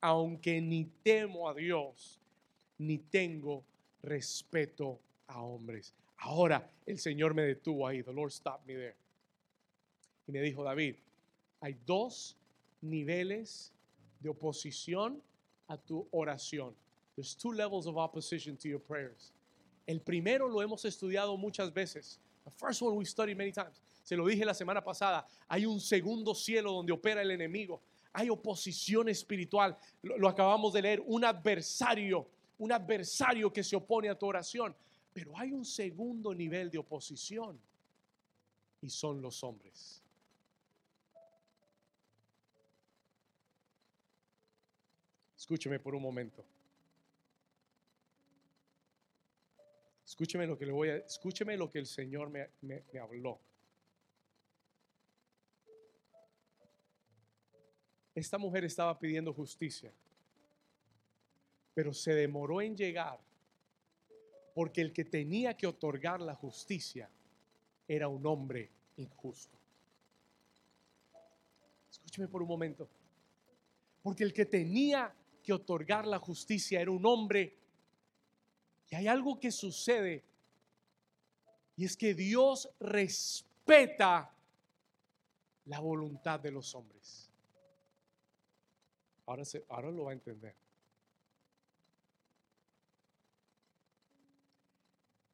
aunque 0.00 0.60
ni 0.60 0.84
temo 1.02 1.48
a 1.48 1.54
Dios, 1.54 2.20
ni 2.78 2.98
tengo 2.98 3.64
respeto 4.02 4.98
a 5.26 5.42
hombres. 5.42 5.94
Ahora 6.16 6.70
el 6.86 6.98
Señor 6.98 7.34
me 7.34 7.42
detuvo 7.42 7.86
ahí, 7.86 8.02
the 8.02 8.12
Lord 8.12 8.32
stopped 8.32 8.66
me 8.66 8.74
there. 8.74 8.96
Y 10.26 10.32
me 10.32 10.40
dijo, 10.40 10.62
David, 10.62 10.96
hay 11.60 11.76
dos 11.84 12.36
niveles 12.80 13.72
de 14.20 14.28
oposición 14.28 15.22
a 15.66 15.76
tu 15.76 16.06
oración. 16.10 16.74
There's 17.20 17.34
two 17.34 17.52
levels 17.52 17.86
of 17.86 17.98
opposition 17.98 18.56
to 18.56 18.66
your 18.66 18.78
prayers. 18.78 19.30
El 19.86 19.98
primero 19.98 20.48
lo 20.48 20.62
hemos 20.62 20.82
estudiado 20.86 21.38
muchas 21.38 21.70
veces. 21.70 22.16
The 22.46 22.50
first 22.50 22.80
one 22.80 22.96
we 22.96 23.04
studied 23.04 23.36
many 23.36 23.52
times. 23.52 23.78
Se 24.04 24.16
lo 24.16 24.24
dije 24.24 24.42
la 24.42 24.54
semana 24.54 24.82
pasada. 24.82 25.26
Hay 25.50 25.66
un 25.66 25.80
segundo 25.80 26.32
cielo 26.32 26.72
donde 26.72 26.94
opera 26.94 27.20
el 27.20 27.30
enemigo. 27.30 27.82
Hay 28.14 28.30
oposición 28.30 29.10
espiritual. 29.10 29.76
Lo, 30.00 30.16
lo 30.16 30.28
acabamos 30.30 30.72
de 30.72 30.80
leer. 30.80 31.02
Un 31.04 31.22
adversario. 31.22 32.26
Un 32.58 32.72
adversario 32.72 33.52
que 33.52 33.62
se 33.62 33.76
opone 33.76 34.08
a 34.08 34.18
tu 34.18 34.24
oración. 34.24 34.74
Pero 35.12 35.36
hay 35.36 35.52
un 35.52 35.66
segundo 35.66 36.32
nivel 36.32 36.70
de 36.70 36.78
oposición. 36.78 37.60
Y 38.80 38.88
son 38.88 39.20
los 39.20 39.44
hombres. 39.44 40.02
Escúcheme 45.36 45.78
por 45.78 45.94
un 45.94 46.00
momento. 46.00 46.46
Escúcheme 50.10 50.44
lo 50.44 50.58
que 50.58 50.66
le 50.66 50.72
voy 50.72 50.88
a, 50.88 50.96
escúcheme 50.96 51.56
lo 51.56 51.70
que 51.70 51.78
el 51.78 51.86
Señor 51.86 52.30
me, 52.30 52.48
me, 52.62 52.82
me 52.92 52.98
habló. 52.98 53.38
Esta 58.12 58.36
mujer 58.36 58.64
estaba 58.64 58.98
pidiendo 58.98 59.32
justicia, 59.32 59.92
pero 61.74 61.94
se 61.94 62.12
demoró 62.12 62.60
en 62.60 62.76
llegar 62.76 63.20
porque 64.52 64.80
el 64.80 64.92
que 64.92 65.04
tenía 65.04 65.56
que 65.56 65.68
otorgar 65.68 66.20
la 66.20 66.34
justicia 66.34 67.08
era 67.86 68.08
un 68.08 68.26
hombre 68.26 68.68
injusto. 68.96 69.56
Escúcheme 71.88 72.26
por 72.26 72.42
un 72.42 72.48
momento. 72.48 72.88
Porque 74.02 74.24
el 74.24 74.32
que 74.32 74.46
tenía 74.46 75.14
que 75.40 75.52
otorgar 75.52 76.04
la 76.04 76.18
justicia 76.18 76.80
era 76.80 76.90
un 76.90 77.06
hombre 77.06 77.59
y 78.90 78.96
hay 78.96 79.06
algo 79.06 79.38
que 79.38 79.50
sucede 79.50 80.24
y 81.76 81.84
es 81.84 81.96
que 81.96 82.12
Dios 82.12 82.68
respeta 82.80 84.30
la 85.64 85.80
voluntad 85.80 86.40
de 86.40 86.50
los 86.50 86.74
hombres. 86.74 87.30
Ahora, 89.24 89.44
se, 89.44 89.64
ahora 89.68 89.90
lo 89.90 90.04
va 90.04 90.10
a 90.10 90.14
entender. 90.14 90.54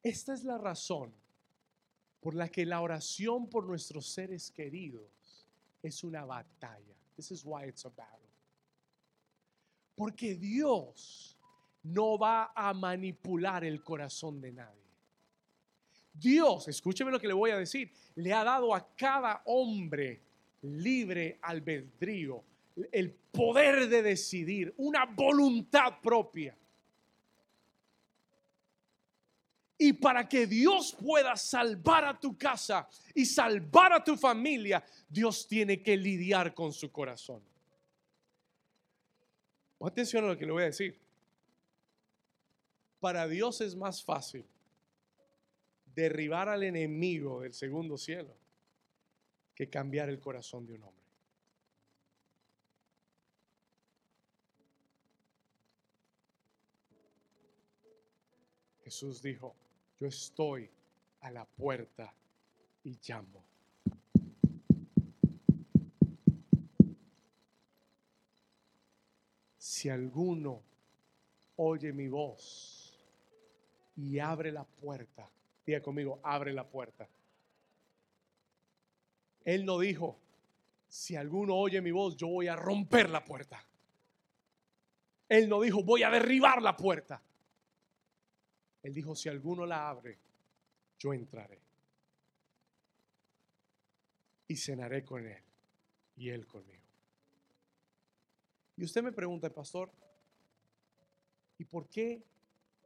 Esta 0.03 0.33
es 0.33 0.43
la 0.43 0.57
razón 0.57 1.11
por 2.21 2.35
la 2.35 2.47
que 2.49 2.65
la 2.65 2.79
oración 2.79 3.49
por 3.49 3.65
nuestros 3.65 4.07
seres 4.07 4.51
queridos 4.51 5.45
es 5.81 6.03
una 6.03 6.23
batalla. 6.23 6.95
This 7.15 7.31
is 7.31 7.43
why 7.43 7.67
it's 7.67 7.85
a 7.85 7.89
battle. 7.89 8.29
Porque 9.95 10.35
Dios 10.35 11.36
no 11.83 12.17
va 12.17 12.51
a 12.55 12.73
manipular 12.73 13.63
el 13.63 13.83
corazón 13.83 14.41
de 14.41 14.51
nadie. 14.51 14.87
Dios, 16.13 16.67
escúcheme 16.67 17.11
lo 17.11 17.19
que 17.19 17.27
le 17.27 17.33
voy 17.33 17.51
a 17.51 17.57
decir, 17.57 17.91
le 18.15 18.33
ha 18.33 18.43
dado 18.43 18.73
a 18.73 18.95
cada 18.95 19.41
hombre 19.45 20.21
libre 20.61 21.37
albedrío, 21.41 22.43
el 22.91 23.11
poder 23.11 23.87
de 23.87 24.01
decidir, 24.01 24.73
una 24.77 25.05
voluntad 25.05 25.99
propia. 26.01 26.55
Y 29.79 29.93
para 29.93 30.27
que 30.27 30.47
Dios 30.47 30.95
pueda 30.99 31.35
salvar 31.35 32.05
a 32.05 32.19
tu 32.19 32.35
casa 32.35 32.87
y 33.13 33.25
salvar 33.25 33.93
a 33.93 34.03
tu 34.03 34.17
familia, 34.17 34.83
Dios 35.07 35.47
tiene 35.47 35.83
que 35.83 35.95
lidiar 35.95 36.55
con 36.55 36.73
su 36.73 36.91
corazón. 36.91 37.43
Atención 39.79 40.25
a 40.25 40.29
lo 40.29 40.37
que 40.37 40.45
le 40.47 40.51
voy 40.51 40.63
a 40.63 40.67
decir. 40.67 40.99
Para 42.99 43.27
Dios 43.27 43.61
es 43.61 43.75
más 43.75 44.03
fácil 44.03 44.45
derribar 45.93 46.49
al 46.49 46.63
enemigo 46.63 47.41
del 47.41 47.53
segundo 47.53 47.97
cielo 47.97 48.35
que 49.55 49.69
cambiar 49.69 50.09
el 50.09 50.19
corazón 50.19 50.65
de 50.65 50.73
un 50.73 50.83
hombre. 50.83 50.97
Jesús 58.83 59.21
dijo, 59.21 59.55
yo 59.99 60.07
estoy 60.07 60.69
a 61.19 61.31
la 61.31 61.45
puerta 61.45 62.13
y 62.83 62.97
llamo. 63.05 63.43
Si 69.57 69.89
alguno 69.89 70.63
oye 71.57 71.91
mi 71.91 72.07
voz, 72.07 72.86
y 73.97 74.19
abre 74.19 74.51
la 74.51 74.63
puerta. 74.63 75.29
Diga 75.65 75.81
conmigo, 75.81 76.19
abre 76.23 76.53
la 76.53 76.65
puerta. 76.65 77.07
Él 79.43 79.65
no 79.65 79.79
dijo, 79.79 80.17
si 80.87 81.15
alguno 81.15 81.55
oye 81.55 81.81
mi 81.81 81.91
voz, 81.91 82.15
yo 82.15 82.27
voy 82.27 82.47
a 82.47 82.55
romper 82.55 83.09
la 83.09 83.25
puerta. 83.25 83.63
Él 85.27 85.49
no 85.49 85.61
dijo, 85.61 85.83
voy 85.83 86.03
a 86.03 86.09
derribar 86.09 86.61
la 86.61 86.77
puerta. 86.77 87.21
Él 88.83 88.93
dijo, 88.93 89.15
si 89.15 89.27
alguno 89.29 89.65
la 89.65 89.89
abre, 89.89 90.17
yo 90.99 91.13
entraré. 91.13 91.59
Y 94.47 94.55
cenaré 94.55 95.03
con 95.03 95.25
él 95.25 95.43
y 96.15 96.29
él 96.29 96.47
conmigo. 96.47 96.83
Y 98.77 98.83
usted 98.83 99.01
me 99.01 99.11
pregunta, 99.11 99.49
pastor, 99.49 99.91
¿y 101.57 101.65
por 101.65 101.89
qué 101.89 102.23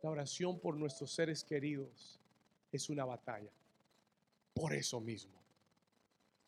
la 0.01 0.09
oración 0.09 0.59
por 0.59 0.75
nuestros 0.75 1.11
seres 1.11 1.43
queridos 1.43 2.19
es 2.71 2.89
una 2.89 3.05
batalla? 3.05 3.51
Por 4.53 4.73
eso 4.73 4.99
mismo. 4.99 5.41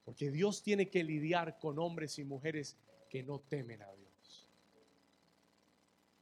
Porque 0.03 0.31
Dios 0.31 0.61
tiene 0.63 0.89
que 0.89 1.03
lidiar 1.03 1.59
con 1.59 1.79
hombres 1.79 2.19
y 2.19 2.23
mujeres 2.23 2.77
que 3.09 3.23
no 3.23 3.39
temen 3.39 3.81
a 3.81 3.91
Dios. 3.93 4.49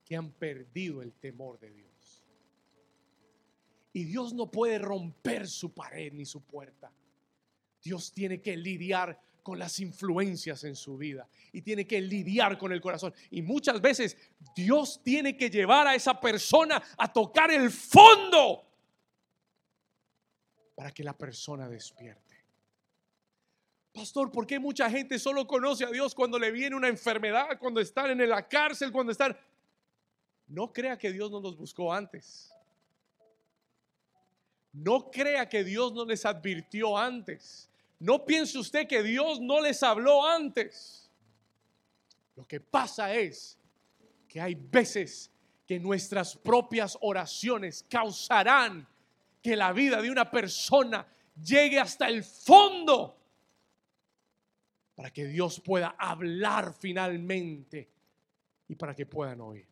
Que 0.06 0.16
han 0.16 0.32
perdido 0.32 1.02
el 1.02 1.14
temor 1.14 1.60
de 1.60 1.72
Dios. 1.72 2.24
Y 3.94 4.04
Dios 4.04 4.34
no 4.34 4.52
puede 4.52 4.78
romper 4.80 5.48
su 5.48 5.74
pared 5.74 6.14
ni 6.14 6.26
su 6.26 6.42
puerta. 6.42 6.92
Dios 7.84 8.12
tiene 8.12 8.42
que 8.42 8.56
lidiar 8.56 9.20
con 9.44 9.58
las 9.58 9.80
influencias 9.80 10.64
en 10.64 10.76
su 10.76 10.98
vida 10.98 11.28
y 11.52 11.62
tiene 11.62 11.88
que 11.88 12.00
lidiar 12.00 12.58
con 12.58 12.72
el 12.72 12.82
corazón. 12.82 13.14
Y 13.30 13.42
muchas 13.42 13.82
veces 13.82 14.18
Dios 14.56 15.02
tiene 15.04 15.36
que 15.36 15.50
llevar 15.50 15.88
a 15.88 15.96
esa 15.96 16.20
persona 16.20 16.82
a 16.98 17.12
tocar 17.12 17.52
el 17.52 17.72
fondo 17.72 18.68
para 20.76 20.92
que 20.92 21.04
la 21.04 21.18
persona 21.18 21.68
despierte. 21.68 22.32
Pastor, 23.94 24.32
¿por 24.32 24.48
qué 24.48 24.58
mucha 24.58 24.90
gente 24.90 25.20
solo 25.20 25.46
conoce 25.46 25.84
a 25.84 25.90
Dios 25.90 26.16
cuando 26.16 26.40
le 26.40 26.52
viene 26.52 26.76
una 26.76 26.88
enfermedad, 26.88 27.60
cuando 27.60 27.82
están 27.82 28.10
en 28.12 28.30
la 28.30 28.48
cárcel, 28.48 28.92
cuando 28.92 29.12
están... 29.12 29.36
No 30.48 30.72
crea 30.72 30.98
que 30.98 31.12
Dios 31.12 31.32
no 31.32 31.40
los 31.40 31.58
buscó 31.58 31.94
antes. 31.94 32.54
No 34.74 35.10
crea 35.12 35.48
que 35.50 35.64
Dios 35.64 35.94
no 35.94 36.06
les 36.06 36.26
advirtió 36.26 36.98
antes. 36.98 37.71
No 38.02 38.26
piense 38.26 38.58
usted 38.58 38.88
que 38.88 39.04
Dios 39.04 39.40
no 39.40 39.62
les 39.62 39.84
habló 39.84 40.26
antes. 40.26 41.08
Lo 42.36 42.48
que 42.48 42.60
pasa 42.60 43.14
es 43.14 43.60
que 44.28 44.42
hay 44.42 44.56
veces 44.56 45.32
que 45.68 45.80
nuestras 45.80 46.36
propias 46.36 46.98
oraciones 47.02 47.86
causarán 47.88 48.88
que 49.40 49.56
la 49.56 49.72
vida 49.72 50.02
de 50.02 50.10
una 50.10 50.32
persona 50.32 51.06
llegue 51.36 51.80
hasta 51.80 52.08
el 52.08 52.24
fondo 52.24 53.22
para 54.96 55.12
que 55.12 55.28
Dios 55.28 55.62
pueda 55.64 55.96
hablar 56.00 56.74
finalmente 56.74 57.88
y 58.68 58.74
para 58.74 58.96
que 58.96 59.06
puedan 59.06 59.42
oír. 59.42 59.71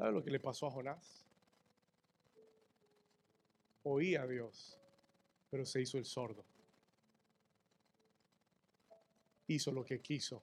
¿Sabe 0.00 0.12
lo 0.12 0.24
que 0.24 0.30
le 0.30 0.40
pasó 0.40 0.66
a 0.66 0.70
Jonás? 0.70 1.26
Oía 3.82 4.22
a 4.22 4.26
Dios, 4.26 4.80
pero 5.50 5.66
se 5.66 5.82
hizo 5.82 5.98
el 5.98 6.06
sordo. 6.06 6.42
Hizo 9.46 9.70
lo 9.72 9.84
que 9.84 10.00
quiso, 10.00 10.42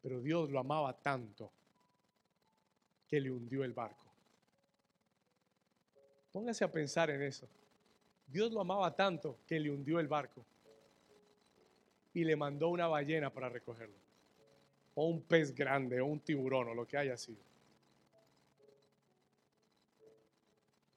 pero 0.00 0.20
Dios 0.20 0.48
lo 0.48 0.60
amaba 0.60 0.96
tanto 0.96 1.50
que 3.08 3.18
le 3.18 3.32
hundió 3.32 3.64
el 3.64 3.72
barco. 3.72 4.06
Póngase 6.30 6.62
a 6.62 6.70
pensar 6.70 7.10
en 7.10 7.22
eso. 7.22 7.48
Dios 8.28 8.52
lo 8.52 8.60
amaba 8.60 8.94
tanto 8.94 9.40
que 9.44 9.58
le 9.58 9.72
hundió 9.72 9.98
el 9.98 10.06
barco 10.06 10.46
y 12.14 12.22
le 12.22 12.36
mandó 12.36 12.68
una 12.68 12.86
ballena 12.86 13.28
para 13.28 13.48
recogerlo, 13.48 13.98
o 14.94 15.08
un 15.08 15.20
pez 15.20 15.52
grande, 15.52 16.00
o 16.00 16.06
un 16.06 16.20
tiburón, 16.20 16.68
o 16.68 16.74
lo 16.74 16.86
que 16.86 16.96
haya 16.96 17.16
sido. 17.16 17.51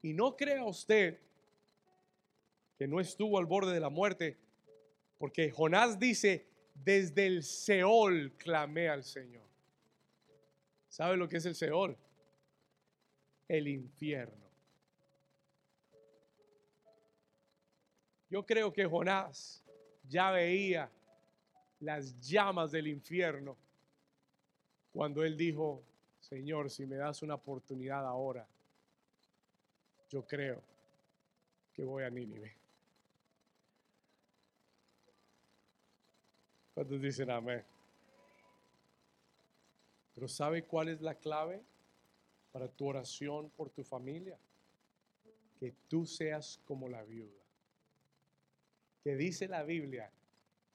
Y 0.05 0.13
no 0.13 0.37
crea 0.37 0.63
usted 0.63 1.19
que 2.77 2.87
no 2.87 2.99
estuvo 2.99 3.39
al 3.39 3.47
borde 3.47 3.73
de 3.73 3.79
la 3.79 3.89
muerte, 3.89 4.37
porque 5.17 5.49
Jonás 5.49 5.97
dice, 5.97 6.45
desde 6.75 7.25
el 7.25 7.41
Seol 7.41 8.31
clamé 8.37 8.87
al 8.87 9.03
Señor. 9.03 9.47
¿Sabe 10.89 11.17
lo 11.17 11.27
que 11.27 11.37
es 11.37 11.45
el 11.47 11.55
Seol? 11.55 11.97
El 13.47 13.67
infierno. 13.67 14.45
Yo 18.29 18.45
creo 18.45 18.71
que 18.71 18.85
Jonás 18.85 19.63
ya 20.07 20.29
veía 20.29 20.91
las 21.79 22.19
llamas 22.19 22.69
del 22.69 22.89
infierno 22.89 23.57
cuando 24.93 25.23
él 25.23 25.35
dijo, 25.35 25.83
Señor, 26.19 26.69
si 26.69 26.85
me 26.85 26.95
das 26.95 27.23
una 27.23 27.33
oportunidad 27.33 28.05
ahora, 28.05 28.47
yo 30.09 30.25
creo 30.25 30.61
que 31.73 31.83
voy 31.83 32.03
a 32.03 32.09
Nínive. 32.09 32.55
¿Cuántos 36.73 37.01
dicen 37.01 37.29
amén? 37.31 37.63
Pero 40.13 40.27
¿sabe 40.27 40.63
cuál 40.63 40.89
es 40.89 41.01
la 41.01 41.15
clave 41.15 41.61
para 42.51 42.67
tu 42.67 42.87
oración 42.87 43.49
por 43.51 43.69
tu 43.69 43.83
familia? 43.83 44.37
Que 45.59 45.73
tú 45.87 46.05
seas 46.05 46.59
como 46.65 46.87
la 46.87 47.03
viuda. 47.03 47.43
Que 49.03 49.15
dice 49.15 49.47
la 49.47 49.63
Biblia 49.63 50.11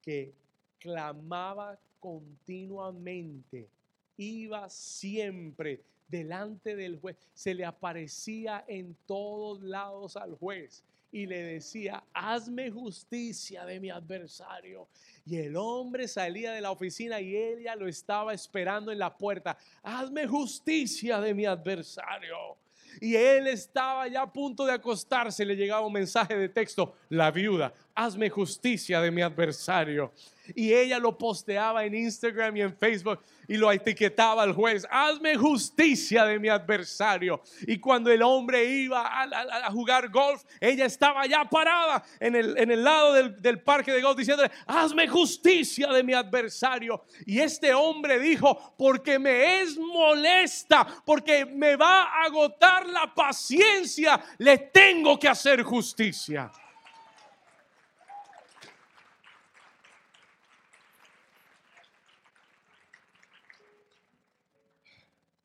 que 0.02 0.32
clamaba 0.78 1.78
continuamente, 1.98 3.68
iba 4.16 4.68
siempre 4.68 5.80
delante 6.10 6.76
del 6.76 6.98
juez, 6.98 7.16
se 7.32 7.54
le 7.54 7.64
aparecía 7.64 8.64
en 8.66 8.96
todos 9.06 9.62
lados 9.62 10.16
al 10.16 10.34
juez 10.34 10.84
y 11.12 11.26
le 11.26 11.42
decía, 11.42 12.04
hazme 12.12 12.70
justicia 12.70 13.64
de 13.64 13.80
mi 13.80 13.90
adversario. 13.90 14.88
Y 15.26 15.36
el 15.36 15.56
hombre 15.56 16.06
salía 16.06 16.52
de 16.52 16.60
la 16.60 16.70
oficina 16.70 17.20
y 17.20 17.36
ella 17.36 17.74
lo 17.74 17.88
estaba 17.88 18.32
esperando 18.32 18.92
en 18.92 18.98
la 18.98 19.16
puerta, 19.16 19.56
hazme 19.82 20.26
justicia 20.26 21.20
de 21.20 21.34
mi 21.34 21.46
adversario. 21.46 22.56
Y 23.00 23.14
él 23.14 23.46
estaba 23.46 24.08
ya 24.08 24.22
a 24.22 24.32
punto 24.32 24.64
de 24.64 24.72
acostarse, 24.72 25.44
le 25.44 25.54
llegaba 25.54 25.86
un 25.86 25.92
mensaje 25.92 26.36
de 26.36 26.48
texto, 26.48 26.96
la 27.08 27.30
viuda, 27.30 27.72
hazme 27.94 28.30
justicia 28.30 29.00
de 29.00 29.10
mi 29.10 29.22
adversario 29.22 30.12
y 30.54 30.72
ella 30.72 30.98
lo 30.98 31.16
posteaba 31.16 31.84
en 31.84 31.94
Instagram 31.94 32.56
y 32.56 32.62
en 32.62 32.76
Facebook 32.76 33.20
y 33.48 33.56
lo 33.56 33.70
etiquetaba 33.72 34.42
al 34.42 34.52
juez, 34.52 34.86
hazme 34.90 35.36
justicia 35.36 36.24
de 36.24 36.38
mi 36.38 36.48
adversario. 36.48 37.42
Y 37.62 37.78
cuando 37.78 38.10
el 38.10 38.22
hombre 38.22 38.64
iba 38.64 39.02
a, 39.04 39.70
jugar 39.72 40.08
golf, 40.08 40.42
ella 40.60 40.86
estaba 40.86 41.26
ya 41.26 41.44
parada 41.44 42.04
en 42.20 42.36
el, 42.36 42.56
en 42.56 42.70
el 42.70 42.84
lado 42.84 43.12
del, 43.12 43.42
del 43.42 43.60
parque 43.60 43.92
de 43.92 44.02
golf 44.02 44.16
diciéndole, 44.16 44.50
hazme 44.66 45.08
justicia 45.08 45.88
de 45.88 46.02
mi 46.02 46.12
adversario. 46.12 47.04
Y 47.26 47.40
este 47.40 47.74
hombre 47.74 48.20
dijo, 48.20 48.74
porque 48.76 49.18
me 49.18 49.62
es 49.62 49.76
molesta, 49.76 50.86
porque 51.04 51.44
me 51.44 51.76
va 51.76 52.04
a 52.04 52.24
agotar 52.24 52.86
la 52.86 53.12
paciencia, 53.12 54.20
le 54.38 54.58
tengo 54.58 55.18
que 55.18 55.28
hacer 55.28 55.62
justicia. 55.62 56.50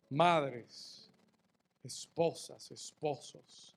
Madres, 0.10 1.10
esposas, 1.84 2.72
esposos, 2.72 3.76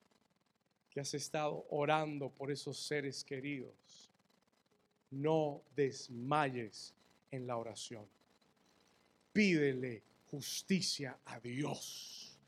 que 0.91 1.01
has 1.01 1.15
estado 1.15 1.67
orando 1.71 2.31
por 2.31 2.51
esos 2.51 2.79
seres 2.79 3.23
queridos, 3.25 4.11
no 5.11 5.63
desmayes 5.77 6.95
en 7.31 7.47
la 7.47 7.57
oración. 7.57 8.07
Pídele 9.33 10.03
justicia 10.31 11.19
a 11.25 11.39
Dios. 11.41 12.39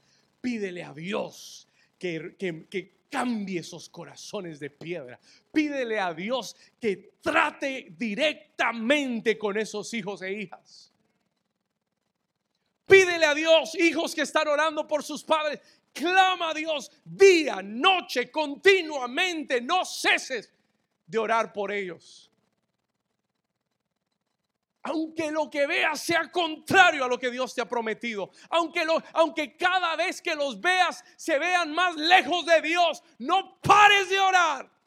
Pídele 0.41 0.83
a 0.83 0.93
Dios 0.93 1.69
que, 1.99 2.35
que, 2.39 3.01
cambie 3.11 3.59
esos 3.59 3.89
corazones 3.89 4.61
de 4.61 4.71
piedra. 4.71 5.19
Pídele 5.53 5.99
a 5.99 6.15
Dios 6.15 6.55
que 6.81 7.15
trate 7.21 7.93
directamente 7.99 9.37
con 9.37 9.59
esos 9.59 9.93
hijos 9.95 10.23
e 10.23 10.33
hijas. 10.33 10.93
A 13.25 13.35
Dios, 13.35 13.75
hijos 13.75 14.15
que 14.15 14.23
están 14.23 14.49
orando 14.49 14.87
por 14.87 15.03
sus 15.03 15.23
padres, 15.23 15.61
clama 15.93 16.51
a 16.51 16.55
Dios 16.55 16.91
día, 17.05 17.61
noche, 17.63 18.31
continuamente, 18.31 19.61
no 19.61 19.85
ceses 19.85 20.53
de 21.07 21.19
orar 21.19 21.53
por 21.53 21.71
ellos. 21.71 22.31
Aunque 24.83 25.31
lo 25.31 25.51
que 25.51 25.67
veas 25.67 26.01
sea 26.01 26.31
contrario 26.31 27.05
a 27.05 27.09
lo 27.09 27.19
que 27.19 27.31
Dios 27.31 27.55
te 27.55 27.61
ha 27.61 27.69
prometido, 27.69 28.31
aunque, 28.49 28.85
lo, 28.85 29.03
aunque 29.13 29.57
cada 29.57 29.95
vez 29.97 30.23
que 30.23 30.35
los 30.35 30.59
veas 30.59 31.05
se 31.17 31.39
vean 31.39 31.73
más 31.73 31.97
lejos 31.97 32.47
de 32.47 32.63
Dios, 32.63 33.03
no 33.19 33.61
pares 33.61 34.09
de 34.09 34.19
orar. 34.19 34.80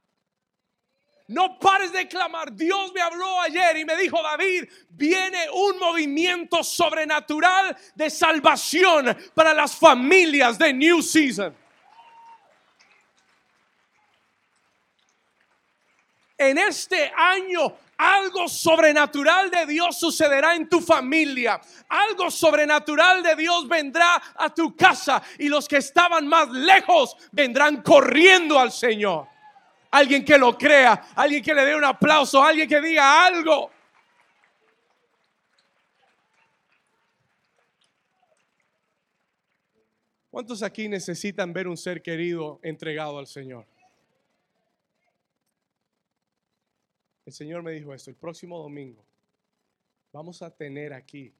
No 1.33 1.57
pares 1.57 1.91
de 1.91 2.07
clamar. 2.07 2.53
Dios 2.53 2.93
me 2.93 3.01
habló 3.01 3.41
ayer 3.41 3.77
y 3.77 3.85
me 3.85 3.97
dijo, 3.97 4.21
David, 4.21 4.65
viene 4.89 5.49
un 5.51 5.79
movimiento 5.79 6.63
sobrenatural 6.63 7.75
de 7.95 8.09
salvación 8.11 9.17
para 9.33 9.51
las 9.51 9.75
familias 9.75 10.59
de 10.59 10.71
New 10.71 11.01
Season. 11.01 11.55
En 16.37 16.57
este 16.59 17.11
año 17.15 17.77
algo 17.97 18.47
sobrenatural 18.47 19.49
de 19.49 19.65
Dios 19.65 19.99
sucederá 19.99 20.53
en 20.55 20.69
tu 20.69 20.81
familia. 20.81 21.59
Algo 21.89 22.29
sobrenatural 22.29 23.23
de 23.23 23.35
Dios 23.35 23.67
vendrá 23.67 24.21
a 24.35 24.53
tu 24.53 24.75
casa 24.75 25.23
y 25.39 25.47
los 25.47 25.67
que 25.67 25.77
estaban 25.77 26.27
más 26.27 26.49
lejos 26.49 27.17
vendrán 27.31 27.81
corriendo 27.81 28.59
al 28.59 28.71
Señor 28.71 29.32
alguien 29.93 30.25
que 30.25 30.37
lo 30.39 30.57
crea, 30.57 30.93
alguien 31.15 31.43
que 31.43 31.53
le 31.53 31.63
dé 31.63 31.75
un 31.75 31.83
aplauso, 31.83 32.41
alguien 32.41 32.67
que 32.67 32.81
diga 32.81 33.27
algo. 33.27 33.69
¿Cuántos 40.31 40.63
aquí 40.63 40.89
necesitan 40.89 41.53
ver 41.53 41.67
un 41.67 41.77
ser 41.77 42.01
querido 42.01 42.59
entregado 42.63 43.19
al 43.19 43.27
Señor? 43.27 43.67
El 47.23 47.31
Señor 47.31 47.61
me 47.61 47.71
dijo 47.71 47.93
esto, 47.93 48.09
el 48.09 48.15
próximo 48.15 48.57
domingo. 48.57 49.05
Vamos 50.11 50.41
a 50.41 50.49
tener 50.49 50.91
aquí, 50.91 51.31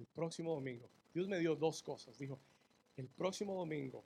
el 0.00 0.06
próximo 0.06 0.52
domingo, 0.54 0.88
Dios 1.14 1.28
me 1.28 1.38
dio 1.38 1.54
dos 1.54 1.80
cosas, 1.80 2.18
dijo, 2.18 2.40
el 2.96 3.06
próximo 3.06 3.54
domingo 3.54 4.04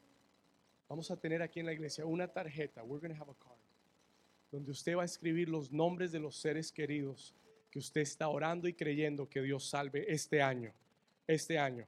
vamos 0.89 1.11
a 1.11 1.17
tener 1.17 1.41
aquí 1.41 1.61
en 1.61 1.67
la 1.67 1.73
iglesia 1.73 2.05
una 2.05 2.29
tarjeta, 2.29 2.83
we're 2.83 3.01
going 3.01 3.15
to 3.15 3.19
have 3.19 3.31
a 3.31 3.35
card, 3.35 3.62
donde 4.53 4.71
usted 4.71 4.97
va 4.97 5.03
a 5.03 5.07
escribir 5.07 5.49
los 5.49 5.73
nombres 5.73 6.13
de 6.13 6.21
los 6.21 6.37
seres 6.37 6.71
queridos 6.71 7.35
que 7.71 7.79
usted 7.79 8.03
está 8.03 8.29
orando 8.29 8.69
y 8.69 8.75
creyendo 8.75 9.27
que 9.27 9.41
Dios 9.41 9.65
salve 9.65 10.05
este 10.13 10.43
año, 10.43 10.71
este 11.27 11.59
año. 11.59 11.87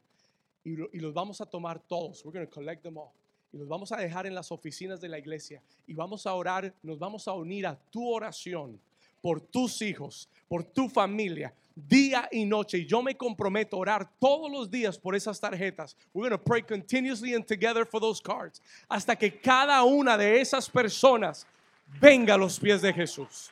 Y, 0.65 0.99
los 0.99 1.13
vamos 1.13 1.43
a 1.43 1.47
tomar 1.47 1.79
todos, 1.79 2.25
we're 2.25 2.37
going 2.37 2.47
to 2.47 2.51
collect 2.51 2.83
them 2.83 2.97
all. 2.97 3.13
Y 3.53 3.59
los 3.59 3.69
vamos 3.69 3.93
a 3.93 3.99
dejar 3.99 4.27
en 4.27 4.35
las 4.35 4.51
oficinas 4.51 4.99
de 4.99 5.09
la 5.09 5.19
iglesia 5.19 5.63
y 5.87 5.93
vamos 5.93 6.27
a 6.27 6.33
orar, 6.33 6.75
nos 6.83 6.99
vamos 6.99 7.29
a 7.29 7.35
unir 7.35 7.67
a 7.67 7.77
tu 7.91 8.11
oración 8.11 8.81
por 9.21 9.41
tus 9.43 9.83
hijos, 9.83 10.29
por 10.49 10.65
tu 10.65 10.89
familia, 10.89 11.55
día 11.75 12.29
y 12.33 12.47
noche. 12.47 12.79
Y 12.79 12.87
yo 12.87 13.03
me 13.03 13.15
comprometo 13.15 13.77
a 13.77 13.81
orar 13.81 14.11
todos 14.19 14.51
los 14.51 14.71
días 14.71 14.99
por 14.99 15.15
esas 15.15 15.39
tarjetas. 15.39 15.97
We're 16.15 16.29
going 16.29 16.39
to 16.39 16.43
pray 16.43 16.63
continuously 16.63 17.35
and 17.35 17.47
together 17.47 17.87
for 17.87 18.01
those 18.01 18.23
cards. 18.23 18.63
Hasta 18.89 19.17
que 19.17 19.39
cada 19.39 19.83
una 19.85 20.17
de 20.17 20.41
esas 20.41 20.69
personas 20.69 21.47
venga 21.87 22.35
a 22.35 22.39
los 22.39 22.59
pies 22.59 22.83
de 22.83 22.93
Jesús. 22.93 23.51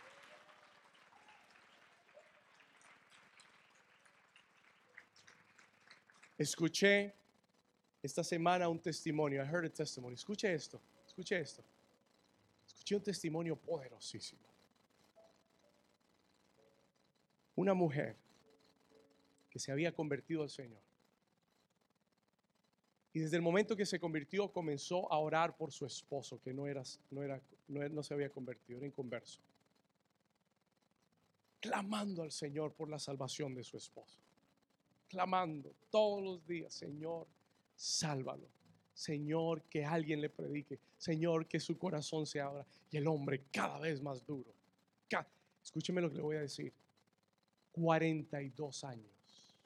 Escuché 6.38 7.14
esta 8.02 8.24
semana 8.24 8.68
un 8.68 8.80
testimonio. 8.80 9.42
I 9.42 9.46
heard 9.46 9.64
a 9.64 9.70
testimony. 9.70 10.14
Escuche 10.14 10.52
esto. 10.52 10.80
Escuche 11.06 11.38
esto. 11.38 11.62
Escuché 12.66 12.96
un 12.96 13.02
testimonio 13.02 13.54
poderosísimo. 13.54 14.42
Una 17.54 17.74
mujer 17.74 18.16
que 19.50 19.58
se 19.58 19.70
había 19.70 19.92
convertido 19.92 20.42
al 20.42 20.50
Señor. 20.50 20.80
Y 23.12 23.20
desde 23.20 23.36
el 23.36 23.42
momento 23.42 23.76
que 23.76 23.84
se 23.84 24.00
convirtió, 24.00 24.50
comenzó 24.50 25.10
a 25.12 25.18
orar 25.18 25.56
por 25.56 25.70
su 25.70 25.84
esposo, 25.84 26.40
que 26.40 26.54
no, 26.54 26.66
era, 26.66 26.82
no, 27.10 27.22
era, 27.22 27.40
no, 27.68 28.02
se 28.02 28.14
había 28.14 28.30
convertido, 28.30 28.78
era 28.78 28.86
inconverso. 28.86 29.40
Clamando 31.60 32.22
al 32.22 32.32
Señor 32.32 32.72
por 32.72 32.88
la 32.88 32.98
salvación 32.98 33.54
de 33.54 33.62
su 33.62 33.76
esposo. 33.76 34.18
Clamando 35.08 35.74
todos 35.90 36.22
los 36.22 36.46
días, 36.46 36.72
Señor, 36.72 37.26
sálvalo. 37.76 38.48
Señor, 38.94 39.62
que 39.64 39.84
alguien 39.84 40.20
le 40.20 40.30
predique. 40.30 40.78
Señor, 40.96 41.46
que 41.46 41.60
su 41.60 41.78
corazón 41.78 42.26
se 42.26 42.40
abra. 42.40 42.66
Y 42.90 42.96
el 42.96 43.06
hombre 43.06 43.44
cada 43.50 43.78
vez 43.78 44.00
más 44.00 44.24
duro. 44.24 44.52
Escúcheme 45.62 46.00
lo 46.00 46.10
que 46.10 46.16
le 46.16 46.22
voy 46.22 46.36
a 46.36 46.40
decir. 46.40 46.72
42 47.72 48.84
años 48.84 49.56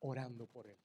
orando 0.00 0.46
por 0.46 0.66
él. 0.66 0.76